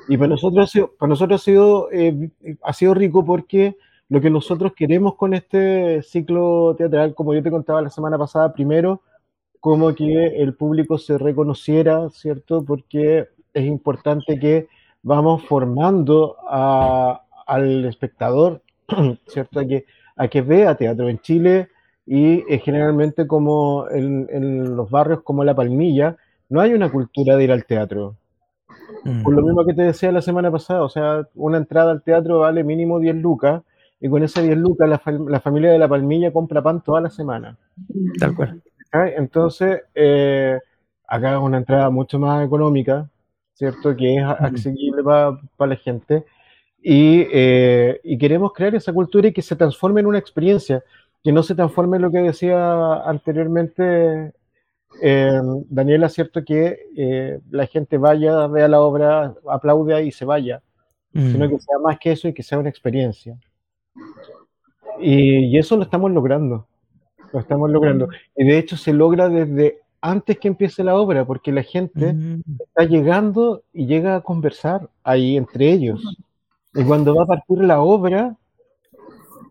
[0.08, 2.30] Y para nosotros ha sido, para nosotros ha sido, eh,
[2.64, 3.76] ha sido rico porque
[4.08, 8.54] lo que nosotros queremos con este ciclo teatral, como yo te contaba la semana pasada,
[8.54, 9.02] primero,
[9.60, 12.64] como que el público se reconociera, ¿cierto?
[12.64, 14.68] Porque es importante que
[15.04, 18.62] vamos formando al espectador,
[19.28, 19.60] ¿cierto?
[19.60, 19.86] A que
[20.22, 21.70] a que vea teatro en Chile
[22.06, 26.16] y eh, generalmente como en, los barrios como La Palmilla
[26.48, 28.18] no hay una cultura de ir al teatro.
[29.04, 29.24] Mm.
[29.24, 32.40] Por lo mismo que te decía la semana pasada, o sea, una entrada al teatro
[32.40, 33.64] vale mínimo 10 lucas
[34.00, 37.58] y con esas 10 lucas la, familia de La Palmilla compra pan toda la semana.
[38.20, 38.62] Tal cual.
[38.94, 40.60] Entonces, eh,
[41.08, 43.10] acá es una entrada mucho más económica,
[43.54, 43.96] ¿cierto?
[43.96, 44.30] Que es mm.
[44.46, 46.26] accesible para la gente.
[46.84, 50.84] Eh, y, queremos crear esa cultura y que se transforme en una experiencia,
[51.24, 54.34] que no se transforme en lo que decía anteriormente
[55.02, 56.44] eh, Daniela, ¿cierto?
[56.44, 60.62] Que eh, la gente vaya, vea la obra, aplaude y se vaya,
[61.14, 61.50] sino mm.
[61.50, 63.38] que sea más que eso y que sea una experiencia.
[65.00, 66.68] Y, eso lo estamos logrando,
[67.32, 68.10] lo estamos logrando.
[68.36, 72.42] Y de hecho se logra desde antes que empiece la obra, porque la gente mm.
[72.60, 76.02] está llegando y llega a conversar ahí entre ellos.
[76.74, 78.36] Y cuando va a partir la obra,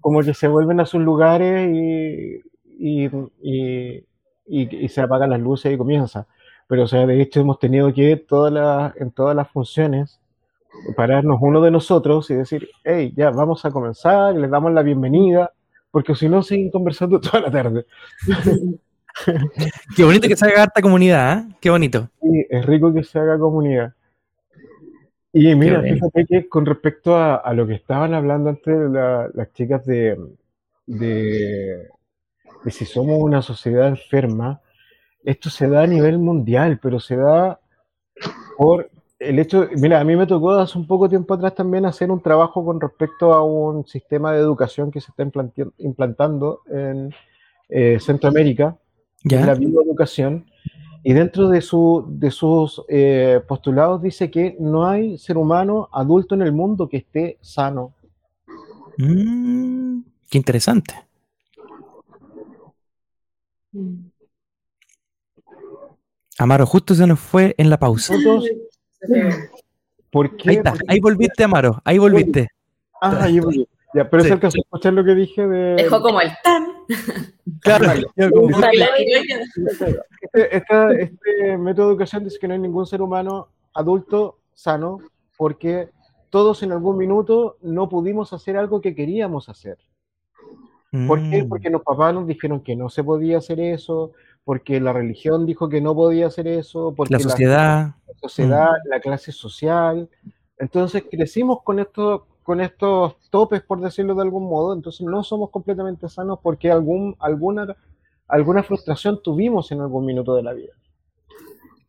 [0.00, 2.40] como que se vuelven a sus lugares y,
[2.78, 3.10] y,
[4.46, 6.26] y, se apagan las luces y comienza.
[6.66, 10.20] Pero, o sea, de hecho hemos tenido que todas las, en todas las funciones
[10.96, 15.52] pararnos uno de nosotros y decir, hey, ya, vamos a comenzar, les damos la bienvenida,
[15.90, 17.86] porque si no, siguen conversando toda la tarde.
[19.96, 21.56] Qué bonito que se haga harta comunidad, ¿eh?
[21.60, 22.08] Qué bonito.
[22.22, 23.92] Sí, es rico que se haga comunidad.
[25.32, 30.18] Y mira, fíjate que con respecto a, lo que estaban hablando antes las chicas de,
[30.86, 31.88] de,
[32.68, 34.60] si somos una sociedad enferma,
[35.22, 37.60] esto se da a nivel mundial, pero se da
[38.56, 38.90] por
[39.20, 42.22] el hecho, mira, a mí me tocó hace un poco tiempo atrás también hacer un
[42.22, 45.30] trabajo con respecto a un sistema de educación que se está
[45.78, 47.14] implantando en
[47.68, 48.78] eh, Centroamérica,
[49.22, 49.44] ¿Ya?
[49.44, 50.46] la bioeducación,
[51.02, 56.34] y dentro de, su, de sus eh, postulados dice que no hay ser humano adulto
[56.34, 57.94] en el mundo que esté sano.
[58.98, 60.94] Mm, qué interesante.
[66.38, 68.14] Amaro, justo se nos fue en la pausa.
[70.10, 70.50] ¿Por qué?
[70.50, 72.48] Ahí está, ahí volviste, Amaro, ahí volviste.
[73.00, 73.70] Ah, ahí volviste.
[73.94, 75.76] Ya, pero es el caso de escuchar lo que dije de.
[75.76, 76.69] Dejó como el tan.
[77.60, 77.86] Claro,
[80.32, 84.98] este, este, método de educación dice que no hay ningún ser humano adulto sano
[85.36, 85.90] porque
[86.30, 89.78] todos en algún minuto no pudimos hacer algo que queríamos hacer.
[91.06, 91.44] ¿Por qué?
[91.44, 91.48] Mm.
[91.48, 94.12] Porque los papás nos dijeron que no se podía hacer eso,
[94.44, 98.88] porque la religión dijo que no podía hacer eso, porque la sociedad, la, sociedad, mm.
[98.88, 100.08] la clase social.
[100.58, 105.50] Entonces crecimos con esto, con estos topes, por decirlo de algún modo, entonces no somos
[105.50, 107.76] completamente sanos porque algún, alguna,
[108.28, 110.72] alguna frustración tuvimos en algún minuto de la vida.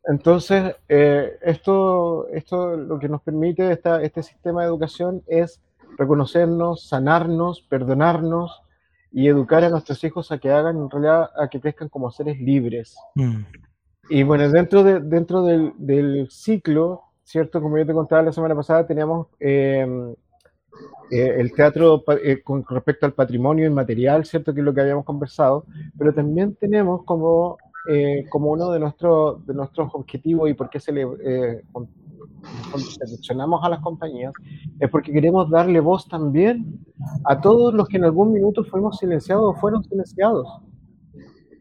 [0.03, 5.61] Entonces, eh, esto, esto lo que nos permite esta, este sistema de educación es
[5.97, 8.61] reconocernos, sanarnos, perdonarnos
[9.11, 12.39] y educar a nuestros hijos a que hagan, en realidad, a que crezcan como seres
[12.39, 12.95] libres.
[13.15, 13.41] Mm.
[14.09, 17.61] Y bueno, dentro, de, dentro del, del, ciclo, ¿cierto?
[17.61, 20.15] Como yo te contaba la semana pasada, teníamos eh,
[21.09, 24.53] eh, el teatro eh, con respecto al patrimonio inmaterial, ¿cierto?
[24.53, 25.65] Que es lo que habíamos conversado,
[25.97, 27.57] pero también tenemos como,
[27.89, 31.05] eh, como uno de, nuestros de nuestros objetivos y por qué se le
[32.97, 34.33] seleccionamos a las compañías,
[34.79, 36.79] es porque queremos darle voz también
[37.25, 40.47] a todos los que en algún minuto fuimos silenciados o fueron silenciados.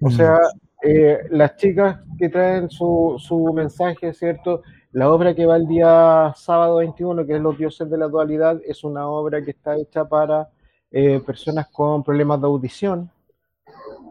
[0.00, 0.38] O sea,
[0.82, 4.62] eh, las chicas que traen su, su mensaje, ¿cierto?
[4.92, 8.60] La obra que va el día sábado 21, que es Los Dioses de la Dualidad,
[8.66, 10.50] es una obra que está hecha para
[10.90, 13.08] eh, personas con problemas de audición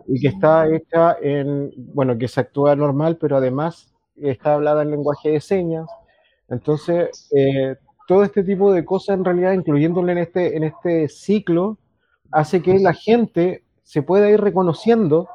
[0.07, 4.91] y que está hecha en, bueno, que se actúa normal, pero además está hablada en
[4.91, 5.85] lenguaje de señas.
[6.47, 7.75] Entonces, eh,
[8.07, 11.77] todo este tipo de cosas, en realidad, incluyéndole en este, en este ciclo,
[12.31, 15.27] hace que la gente se pueda ir reconociendo,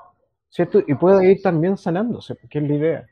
[0.49, 0.81] ¿cierto?
[0.87, 3.07] Y pueda ir también sanándose, que es la idea.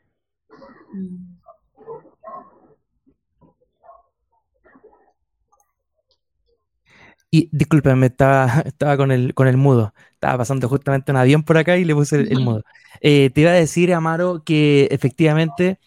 [7.33, 9.91] Y discúlpeme, estaba, estaba con, el, con el mudo.
[10.11, 12.63] Estaba pasando justamente un avión por acá y le puse el, mudo.
[13.01, 15.79] Eh, te iba a decir, Amaro, que efectivamente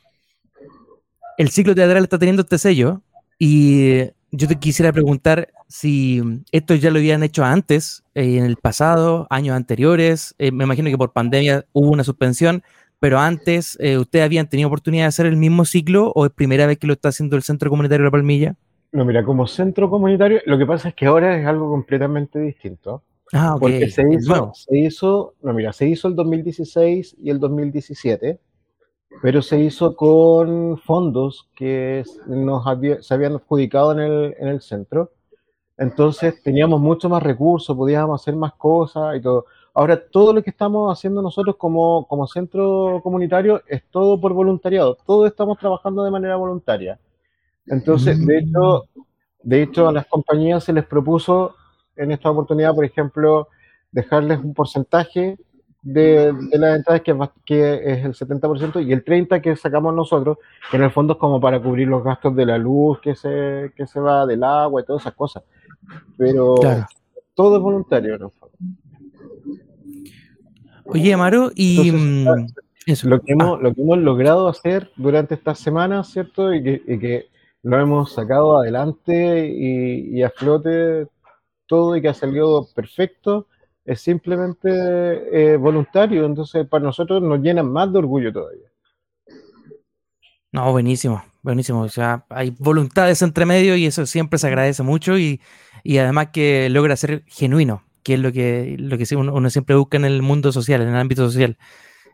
[1.38, 3.00] el ciclo teatral está teniendo este sello
[3.38, 6.20] y yo te quisiera preguntar si
[6.50, 10.34] esto ya lo habían hecho antes, eh, en el pasado, años anteriores.
[10.38, 12.64] Eh, me imagino que por pandemia hubo una suspensión,
[12.98, 16.76] pero antes, ¿ustedes habían tenido oportunidad de hacer el mismo ciclo o es primera vez
[16.78, 18.56] que lo está haciendo el Centro Comunitario de La Palmilla?
[18.92, 23.02] No, mira, como centro comunitario, lo que pasa es que ahora es algo completamente distinto.
[23.32, 23.60] Ah, ok.
[23.60, 28.40] Porque se hizo, se hizo, no, mira, se hizo el 2016 y el 2017
[29.22, 32.64] pero se hizo con fondos que nos
[33.00, 35.12] se habían adjudicado en el, en el centro.
[35.78, 39.46] Entonces teníamos mucho más recursos, podíamos hacer más cosas y todo.
[39.74, 44.96] Ahora todo lo que estamos haciendo nosotros como, como centro comunitario es todo por voluntariado,
[45.06, 46.98] todo estamos trabajando de manera voluntaria.
[47.68, 48.84] Entonces, de hecho,
[49.42, 51.54] de hecho a las compañías se les propuso
[51.96, 53.48] en esta oportunidad, por ejemplo,
[53.90, 55.38] dejarles un porcentaje
[55.82, 60.38] de, de las entradas que, que es el 70% y el 30% que sacamos nosotros,
[60.70, 63.72] que en el fondo es como para cubrir los gastos de la luz que se,
[63.76, 65.44] que se va del agua y todas esas cosas.
[66.16, 66.56] Pero
[67.34, 68.30] todo es voluntario en
[70.86, 72.26] Oye, Amaro, y mm,
[73.04, 73.62] Lo, que hemos, ah.
[73.62, 76.52] lo que hemos logrado hacer durante estas semanas, ¿cierto?
[76.54, 77.26] Y que, y que
[77.66, 81.08] lo hemos sacado adelante y, y, a flote
[81.66, 83.48] todo y que ha salido perfecto,
[83.84, 88.68] es simplemente eh, voluntario, entonces para nosotros nos llenan más de orgullo todavía.
[90.52, 91.82] No, buenísimo, buenísimo.
[91.82, 95.40] O sea, hay voluntades entre medio y eso siempre se agradece mucho y,
[95.84, 100.04] además que logra ser genuino, que es lo que, lo que uno, siempre busca en
[100.04, 101.58] el mundo social, en el ámbito social.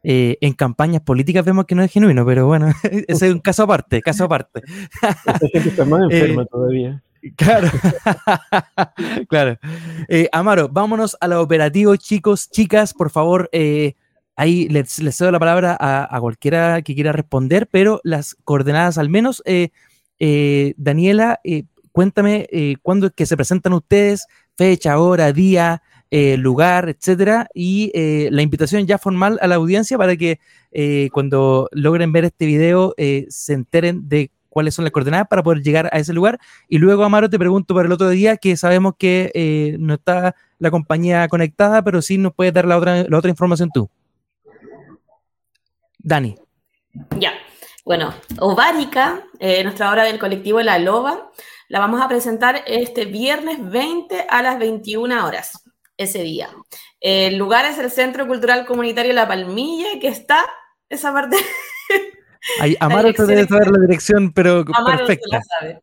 [0.05, 3.63] Eh, en campañas políticas vemos que no es genuino, pero bueno, ese es un caso
[3.63, 4.63] aparte, caso aparte.
[5.01, 7.03] Esta gente está más enferma eh, todavía.
[7.37, 7.69] Claro,
[9.29, 9.59] claro.
[10.09, 13.49] Eh, Amaro, vámonos a la operativo, chicos, chicas, por favor.
[14.35, 19.09] Ahí les, les, cedo la palabra a, cualquiera que quiera responder, pero las coordenadas al
[19.09, 19.41] menos.
[20.19, 21.41] Daniela,
[21.93, 22.49] cuéntame
[22.83, 24.27] cuándo es que se presentan ustedes,
[24.57, 25.81] fecha, hora, día,
[26.39, 27.91] lugar, etcétera, y
[28.31, 30.39] la invitación ya formal a la audiencia para que
[31.13, 32.95] cuando logren ver este video
[33.29, 36.39] se enteren de cuáles son las coordenadas para poder llegar a ese lugar.
[36.69, 40.37] Y luego, Amaro, te pregunto para el otro día, que sabemos que eh, no está
[40.59, 43.89] la compañía conectada, pero sí nos puedes dar la otra, la otra información tú.
[45.99, 46.37] Dani.
[47.19, 47.33] Ya.
[47.85, 51.31] Bueno, Ovárica, eh, nuestra obra del colectivo La Loba,
[51.69, 55.65] la vamos a presentar este viernes 20 a las 21 horas,
[55.97, 56.49] ese día.
[57.01, 60.45] El lugar es el Centro Cultural Comunitario La Palmilla, que está
[60.89, 61.37] esa parte
[62.81, 65.27] Amaro te debe saber la dirección, pero perfecta.
[65.31, 65.83] La sabe.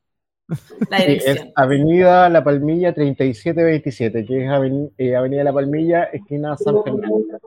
[0.89, 1.37] La dirección.
[1.37, 7.39] es Avenida La Palmilla 3727, que es eh, Avenida La Palmilla, esquina San Fernando.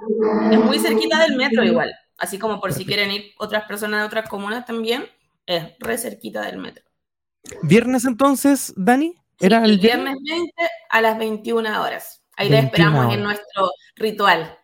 [0.51, 4.07] Es muy cerquita del metro igual, así como por si quieren ir otras personas de
[4.07, 5.05] otras comunas también,
[5.47, 6.85] es re cerquita del metro.
[7.63, 9.17] ¿Viernes entonces, Dani?
[9.41, 10.53] ¿Era el, viernes 20
[10.91, 12.22] a las 21 horas.
[12.37, 14.57] Ahí le esperamos en nuestro ritual.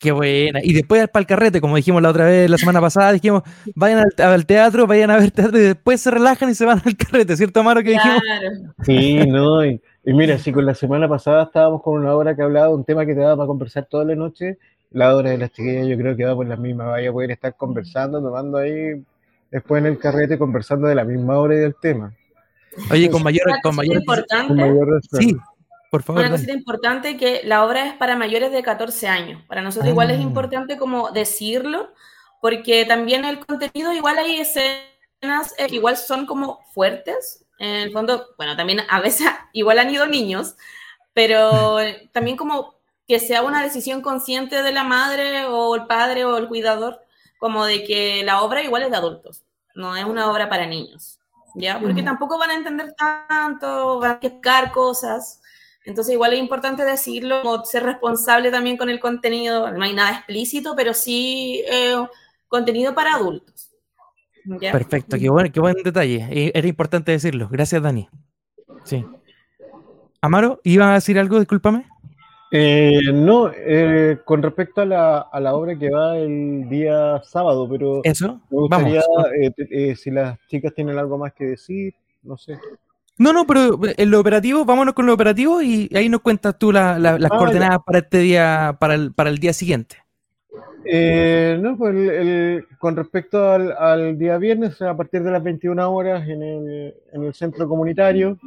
[0.00, 0.60] Qué buena.
[0.62, 3.42] Y después para el carrete, como dijimos la otra vez, la semana pasada, dijimos,
[3.74, 6.96] vayan al, teatro, vayan a ver teatro y después se relajan y se van al
[6.96, 7.82] carrete, ¿cierto, Amaro?
[7.82, 8.22] Que dijimos?
[8.82, 9.62] Sí, no.
[9.62, 12.84] Y, mira, si con la semana pasada estábamos con una obra que hablaba de un
[12.84, 14.56] tema que te daba para conversar toda la noche,
[14.90, 16.86] la hora de las chiquillas yo creo que va por la misma.
[16.86, 19.04] Vaya a poder estar conversando, tomando ahí,
[19.50, 22.14] después en el carrete, conversando de la misma hora y del tema.
[22.90, 24.02] Oye, con mayor, con mayor,
[24.46, 25.36] con mayor Sí,
[25.90, 26.22] por favor.
[26.22, 29.42] Una cosa importante que la obra es para mayores de 14 años.
[29.46, 30.22] Para nosotros igual es ah.
[30.22, 31.92] importante como decirlo,
[32.40, 37.44] porque también el contenido igual hay escenas eh, igual son como fuertes.
[37.58, 40.56] En el fondo, bueno, también a veces igual han ido niños,
[41.12, 41.78] pero
[42.12, 42.74] también como
[43.06, 47.00] que sea una decisión consciente de la madre o el padre o el cuidador,
[47.38, 49.42] como de que la obra igual es de adultos,
[49.74, 51.18] no es una obra para niños,
[51.56, 51.80] ¿ya?
[51.80, 55.39] Porque tampoco van a entender tanto, van a pescar cosas,
[55.84, 60.18] Entonces igual es importante decirlo, como ser responsable también con el contenido, no hay nada
[60.18, 61.96] explícito, pero sí eh,
[62.48, 63.70] contenido para adultos.
[64.72, 66.26] Perfecto, qué buen, qué buen detalle.
[66.30, 67.48] Eh, era importante decirlo.
[67.50, 68.08] Gracias, Dani.
[68.84, 69.04] Sí.
[70.20, 71.38] Amaro, ¿iba a decir algo?
[71.38, 71.86] Discúlpame.
[72.52, 77.68] Eh, no, eh, con respecto a la, a la, obra que va el día sábado,
[77.70, 79.02] pero Eso, me gustaría
[79.70, 82.58] eh, si las chicas tienen algo más que decir, no sé.
[83.20, 86.72] No, no, pero en lo operativo, vámonos con lo operativo y ahí nos cuentas tú
[86.72, 89.96] las ah, coordenadas para este día, para el, para el día siguiente.
[90.86, 96.26] no, pues el, con respecto al, al, día viernes, a partir de las 21 horas
[96.26, 98.38] en el, en el centro comunitario,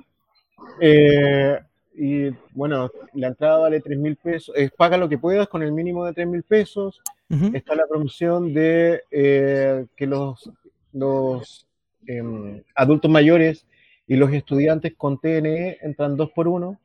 [0.80, 1.60] eh,
[1.94, 5.72] y bueno, la entrada vale 3 mil pesos, es paga lo que puedas con el
[5.72, 7.00] mínimo de 3 mil pesos.
[7.30, 10.52] Está la promoción de eh, que los,
[10.94, 11.68] los
[12.08, 13.68] em, adultos mayores
[14.08, 16.80] y los estudiantes con TNE entran dos por uno.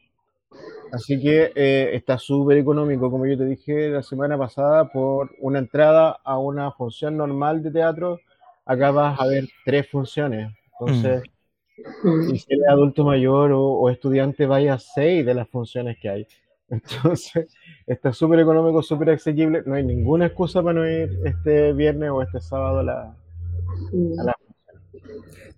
[0.92, 5.58] Así que eh, está súper económico, como yo te dije la semana pasada, por una
[5.58, 8.20] entrada a una función normal de teatro,
[8.64, 10.50] acá vas a ver tres funciones.
[10.80, 11.22] Entonces,
[12.02, 12.34] Mm.
[12.34, 16.26] Y si eres adulto mayor o, estudiante, vaya a seis de las funciones que hay.
[16.68, 17.54] Entonces,
[17.86, 19.62] está súper económico, súper asequible.
[19.64, 23.16] No hay ninguna excusa para no ir este viernes o este sábado a la,
[24.18, 24.24] a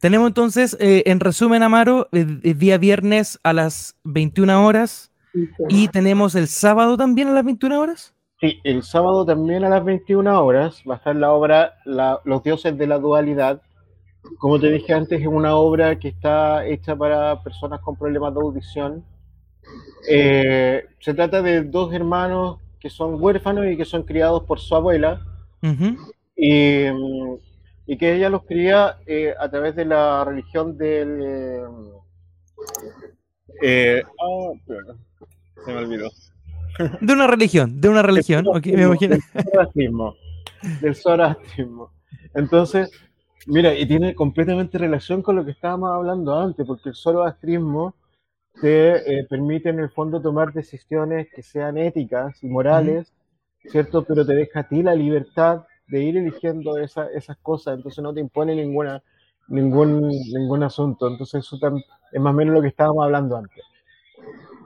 [0.01, 5.13] Tenemos entonces, eh, en resumen, Amaro, el, día viernes a las 21 horas
[5.69, 8.15] y tenemos el sábado también a las 21 horas.
[8.41, 11.75] Sí, el sábado también a las 21 horas va a estar la obra
[12.25, 13.61] Los dioses de la dualidad,
[14.39, 18.41] como te dije antes, es una obra que está hecha para personas con problemas de
[18.41, 19.05] audición.
[20.09, 24.75] Eh, se trata de dos hermanos que son huérfanos y que son criados por su
[24.75, 25.21] abuela.
[26.37, 26.85] y,
[27.87, 31.91] que ella los cría eh, a través de la religión del...
[33.63, 34.53] Eh, ah,
[35.65, 36.11] se me olvidó.
[37.01, 39.17] De una religión, de una religión, me imagino.
[40.81, 41.91] Del zoroastrismo.
[42.33, 42.91] Entonces,
[43.47, 47.95] Mira, y tiene completamente relación con lo que estábamos hablando antes, porque el solo astrismo
[48.61, 53.13] te eh, permite en el fondo tomar decisiones que sean éticas y morales,
[53.65, 54.05] ¿cierto?
[54.05, 58.21] Pero te deja a ti la libertad de ir eligiendo esas cosas, entonces no te
[58.21, 59.03] impone ninguna,
[59.49, 61.09] ningún, ningún asunto.
[61.09, 61.59] Entonces eso
[62.13, 63.65] es más o menos lo que estábamos hablando antes.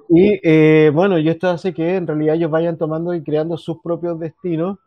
[0.08, 3.78] Y eh, bueno, y esto hace que en realidad ellos vayan tomando y creando sus
[3.82, 4.78] propios destinos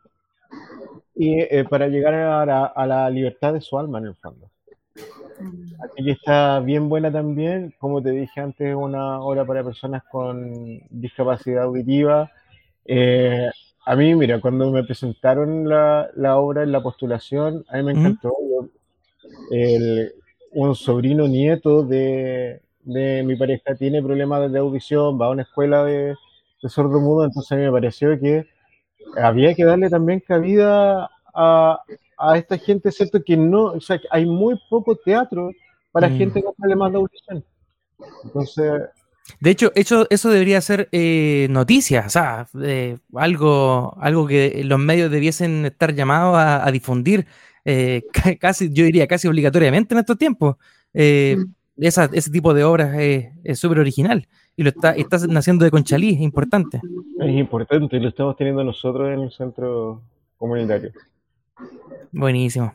[1.15, 4.49] y eh, para llegar a la, libertad de su alma en el fondo.
[5.83, 10.79] Así que está bien buena también, como te dije antes, una obra para personas con
[10.89, 12.31] discapacidad auditiva.
[12.85, 13.49] Eh,
[13.87, 17.93] a mí, mira, cuando me presentaron la, la, obra en la postulación, a mí me
[17.93, 18.35] encantó.
[20.51, 25.85] un sobrino nieto de, de, mi pareja tiene problemas de audición, va a una escuela
[25.85, 26.15] de,
[26.61, 28.45] de sordo mudo, entonces a mí me pareció que
[29.15, 31.81] había que darle también cabida a,
[32.17, 33.23] a esta gente, ¿cierto?
[33.23, 35.49] Que no, o sea, que hay muy poco teatro
[35.93, 36.17] para mm.
[36.17, 37.45] gente con problemas de audición.
[38.25, 38.81] Entonces...
[39.39, 44.79] De hecho, eso, eso debería ser eh, noticia, o sea, eh, algo, algo que los
[44.79, 47.25] medios debiesen estar llamados a, difundir,
[47.65, 48.03] eh,
[48.39, 50.55] casi, yo diría casi obligatoriamente en estos tiempos.
[50.93, 51.51] Mm.
[51.77, 56.21] ese tipo de obras es súper original y lo está, está naciendo de Conchalí, es
[56.21, 56.81] importante.
[57.19, 60.01] Es importante, y lo estamos teniendo nosotros en el centro
[60.37, 60.91] comunitario.
[62.11, 62.73] Buenísimo.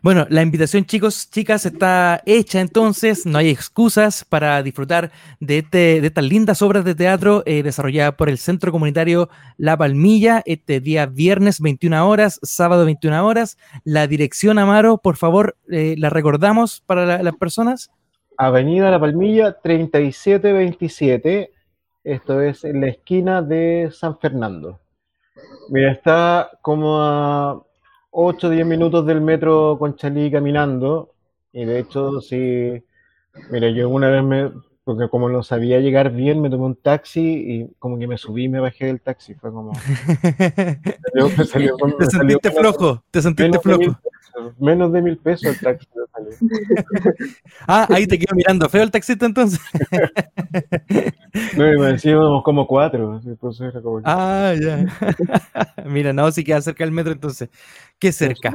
[0.00, 3.26] Bueno, la invitación, chicos, chicas, está hecha entonces.
[3.26, 8.28] No hay excusas para disfrutar de, este, estas lindas obras de teatro eh, desarrolladas por
[8.28, 13.58] el Centro Comunitario La Palmilla este día viernes 21 horas, sábado 21 horas.
[13.84, 17.90] La dirección, Amaro, por favor, eh, la recordamos para las personas.
[18.38, 21.52] Avenida La Palmilla 3727.
[22.04, 24.80] Esto es en la esquina de San Fernando.
[25.68, 27.62] Mira, está como a
[28.12, 31.14] 8 o 10 minutos del metro Conchalí caminando.
[31.52, 32.82] Y de hecho, sí.
[33.50, 34.52] Mira, yo una vez me.
[34.84, 38.44] Porque como no sabía llegar bien, me tomé un taxi y como que me subí
[38.44, 39.34] y me bajé del taxi.
[39.34, 39.72] Fue como.
[41.98, 43.96] te sentiste flojo, te sentiste flojo
[44.58, 45.86] menos de mil pesos el taxi
[47.66, 49.60] ah, ahí te quedo mirando feo el taxista entonces.
[51.56, 53.20] no, me decíamos como cuatro.
[54.04, 54.86] Ah, ya.
[55.86, 57.48] Mira, no, si queda cerca del metro entonces.
[57.98, 58.52] Qué cerca.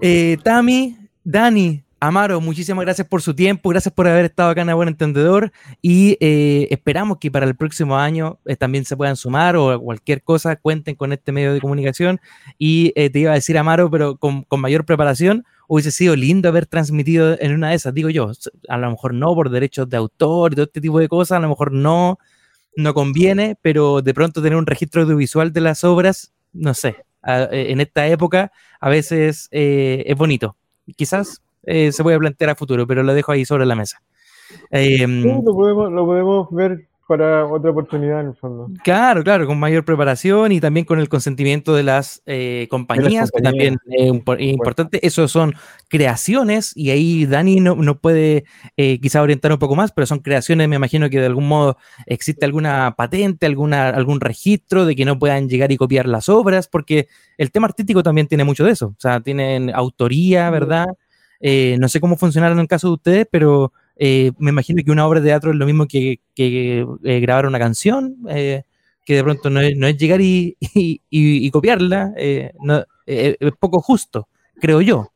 [0.00, 4.74] Eh, Tami, Dani, Amaro, muchísimas gracias por su tiempo, gracias por haber estado acá en
[4.74, 9.56] Buen Entendedor y eh, esperamos que para el próximo año eh, también se puedan sumar
[9.56, 12.20] o cualquier cosa, cuenten con este medio de comunicación.
[12.58, 16.66] Y eh, te iba a decir, Amaro, pero con, mayor preparación, hubiese sido lindo haber
[16.66, 18.30] transmitido en una de esas, digo yo,
[18.68, 21.40] a lo mejor no por derechos de autor y todo este tipo de cosas, a
[21.40, 22.18] lo mejor no,
[22.76, 27.80] no conviene, pero de pronto tener un registro audiovisual de las obras, no sé, en
[27.80, 30.56] esta época a veces es bonito.
[30.94, 34.00] Quizás eh, se puede plantear a futuro, pero lo dejo ahí sobre la mesa.
[34.70, 38.68] Em, lo, podemos, ver para otra oportunidad en el fondo.
[38.82, 43.42] Claro, claro, con mayor preparación y también con el consentimiento de las, eh, compañías, que
[43.42, 45.06] también es importante.
[45.06, 45.54] Eso son
[45.88, 48.44] creaciones y ahí Dani no, no puede
[48.76, 51.76] eh, quizá orientar un poco más, pero son creaciones, me imagino que de algún modo
[52.06, 56.66] existe alguna patente, alguna, algún registro de que no puedan llegar y copiar las obras,
[56.66, 57.06] porque
[57.38, 60.86] el tema artístico también tiene mucho de eso, o sea, tienen autoría, ¿verdad?
[61.40, 64.90] Eh, no sé cómo funcionará en el caso de ustedes, pero eh, me imagino que
[64.90, 66.86] una obra de teatro es lo mismo que, eh,
[67.20, 70.56] grabar una canción, que de pronto no es, llegar y,
[71.52, 72.12] copiarla,
[72.60, 74.28] no, es poco justo,
[74.60, 75.12] creo yo.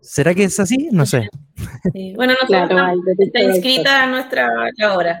[0.00, 0.88] ¿Será que es así?
[0.92, 1.28] No sé.
[2.14, 4.48] Bueno, no claro, está inscrita nuestra
[4.94, 5.20] obra.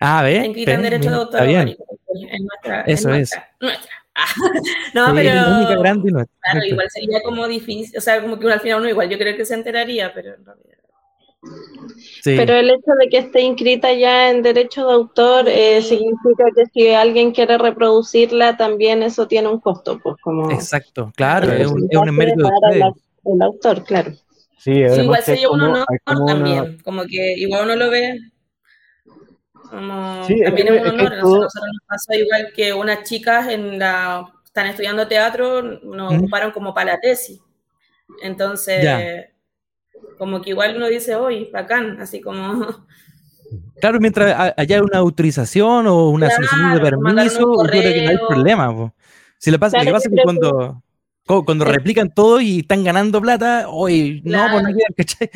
[0.00, 0.36] Ah, ¿ve?
[0.36, 1.42] Está inscrita en derecho de autor.
[1.48, 1.76] En
[2.44, 3.32] nuestra, Eso es.
[3.60, 3.90] Nuestra.
[4.94, 5.30] no, pero.
[5.32, 9.36] Claro, igual sería como difícil, o sea, como que al final uno igual yo creo
[9.36, 10.78] que se enteraría, pero en realidad.
[12.24, 16.66] Pero el hecho de que esté inscrita ya en derecho de autor eh, significa que
[16.72, 20.50] si alguien quiere reproducirla, también eso tiene un costo, pues como.
[20.50, 22.92] Exacto, claro, es un, es mérito de
[23.24, 24.12] el autor, claro.
[24.58, 25.86] Sí, igual sería un honor
[26.26, 28.18] también, como que igual uno lo ve
[29.70, 31.16] también es, un honor.
[31.16, 36.74] nosotros nos pasó igual que unas chicas en la, están estudiando teatro, nos ocuparon como
[36.74, 37.40] para la tesis.
[38.22, 39.26] Entonces,
[40.16, 42.66] como que igual uno dice, hoy, bacán, así como...
[43.80, 48.18] Claro, mientras haya una autorización o una solicitud de permiso, yo creo que no hay
[48.28, 48.92] problema.
[49.38, 50.82] Si le pasa, que pasa que cuando,
[51.24, 55.30] cuando replican todo y están ganando plata, hoy no, pues no ¿cachai?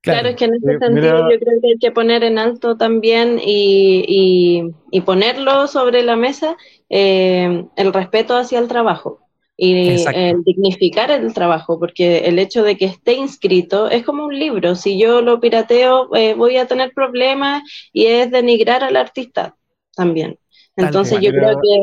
[0.00, 3.40] Claro, es que en ese sentido yo creo que hay que poner en alto también
[3.44, 4.62] y,
[5.04, 6.56] ponerlo sobre la mesa
[6.88, 9.20] eh, el respeto hacia el trabajo
[9.60, 14.38] y el dignificar el trabajo, porque el hecho de que esté inscrito es como un
[14.38, 14.76] libro.
[14.76, 19.56] Si yo lo pirateo, eh, voy a tener problemas y es denigrar al artista
[19.96, 20.38] también.
[20.76, 21.78] Entonces yo creo que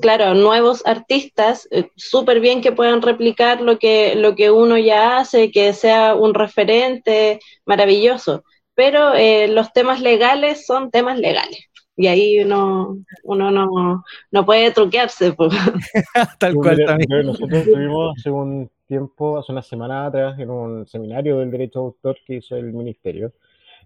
[0.00, 5.18] claro, nuevos artistas, eh, súper bien que puedan replicar lo que, lo que uno ya
[5.18, 11.66] hace, que sea un referente maravilloso, pero eh, los temas legales son temas legales.
[11.96, 15.34] Y ahí uno, uno no, no puede truquearse.
[16.38, 17.26] Tal cual también.
[17.26, 21.84] Nosotros estuvimos hace un tiempo, hace una semana atrás, en un seminario del derecho de
[21.86, 23.32] autor que hizo el ministerio.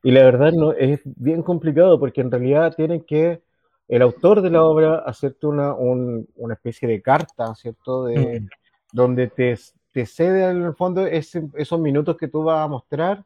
[0.05, 3.41] Y la verdad no, es bien complicado porque en realidad tienen que
[3.89, 8.05] el autor de la obra hacerte una, una especie de carta, ¿cierto?
[8.05, 8.49] De, mm.
[8.93, 9.59] Donde te,
[9.93, 13.25] te, cede en el fondo esos minutos que tú vas a mostrar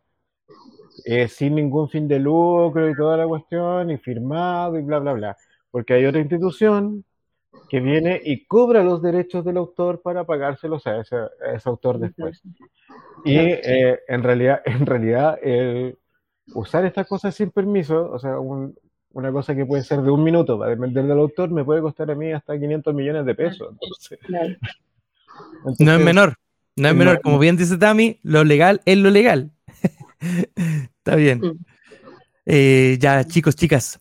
[1.05, 5.13] eh, sin ningún fin de lucro y toda la cuestión, y firmado y bla, bla,
[5.13, 5.37] bla.
[5.71, 7.05] Porque hay otra institución
[7.69, 11.17] que viene y cobra los derechos del autor para pagárselos a ese,
[11.55, 12.43] ese autor después.
[13.25, 15.39] Y eh, en realidad, en realidad
[16.55, 18.75] usar estas cosas sin permiso, o sea, un,
[19.19, 22.09] una cosa que puede ser de un minuto para depender del autor me puede costar
[22.09, 23.75] a mí hasta 500 millones de pesos.
[25.81, 26.37] no es menor,
[26.77, 27.21] no es menor.
[27.21, 29.51] Como bien dice Tami, lo legal es lo legal.
[30.99, 31.43] Está bien.
[32.47, 33.99] Eh, ya, chicos, chicas,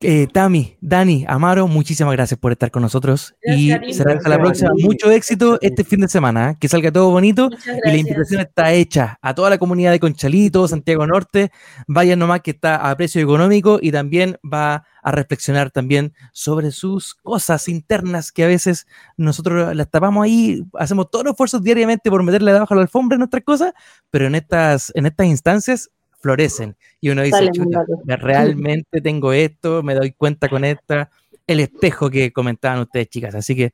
[0.00, 4.70] eh, Tami, Dani, Amaro, muchísimas gracias por estar con nosotros y será hasta la próxima.
[4.80, 6.56] Mucho éxito este fin de semana, ¿eh?
[6.60, 7.50] que salga todo bonito
[7.84, 11.50] y la invitación está hecha a toda la comunidad de Conchalito, Santiago Norte.
[11.88, 17.14] Vayan nomás que está a precio económico y también va a reflexionar también sobre sus
[17.16, 18.86] cosas internas que a veces
[19.16, 23.16] nosotros las tapamos ahí, hacemos todos los esfuerzos diariamente por meterle debajo a la alfombra
[23.16, 23.72] en nuestras cosas,
[24.10, 25.90] pero en estas, en estas instancias
[26.20, 26.76] florecen.
[27.00, 27.50] Y uno dice,
[28.04, 31.10] realmente tengo esto, me doy cuenta con esta,
[31.46, 33.34] el espejo que comentaban ustedes, chicas.
[33.34, 33.72] Así que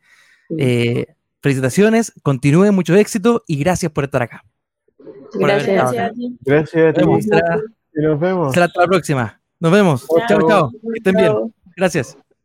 [0.59, 1.07] eh,
[1.42, 4.45] felicitaciones, continúen, mucho éxito y gracias por estar acá.
[5.34, 5.92] gracias,
[6.40, 6.90] gracias.
[6.90, 7.07] a ti.
[7.95, 8.57] nos vemos.
[8.57, 9.40] hasta la próxima.
[9.61, 10.07] Nos vemos.
[10.28, 10.70] Chao, chao.
[10.70, 11.55] Que estén bien.
[11.76, 12.16] Gracias.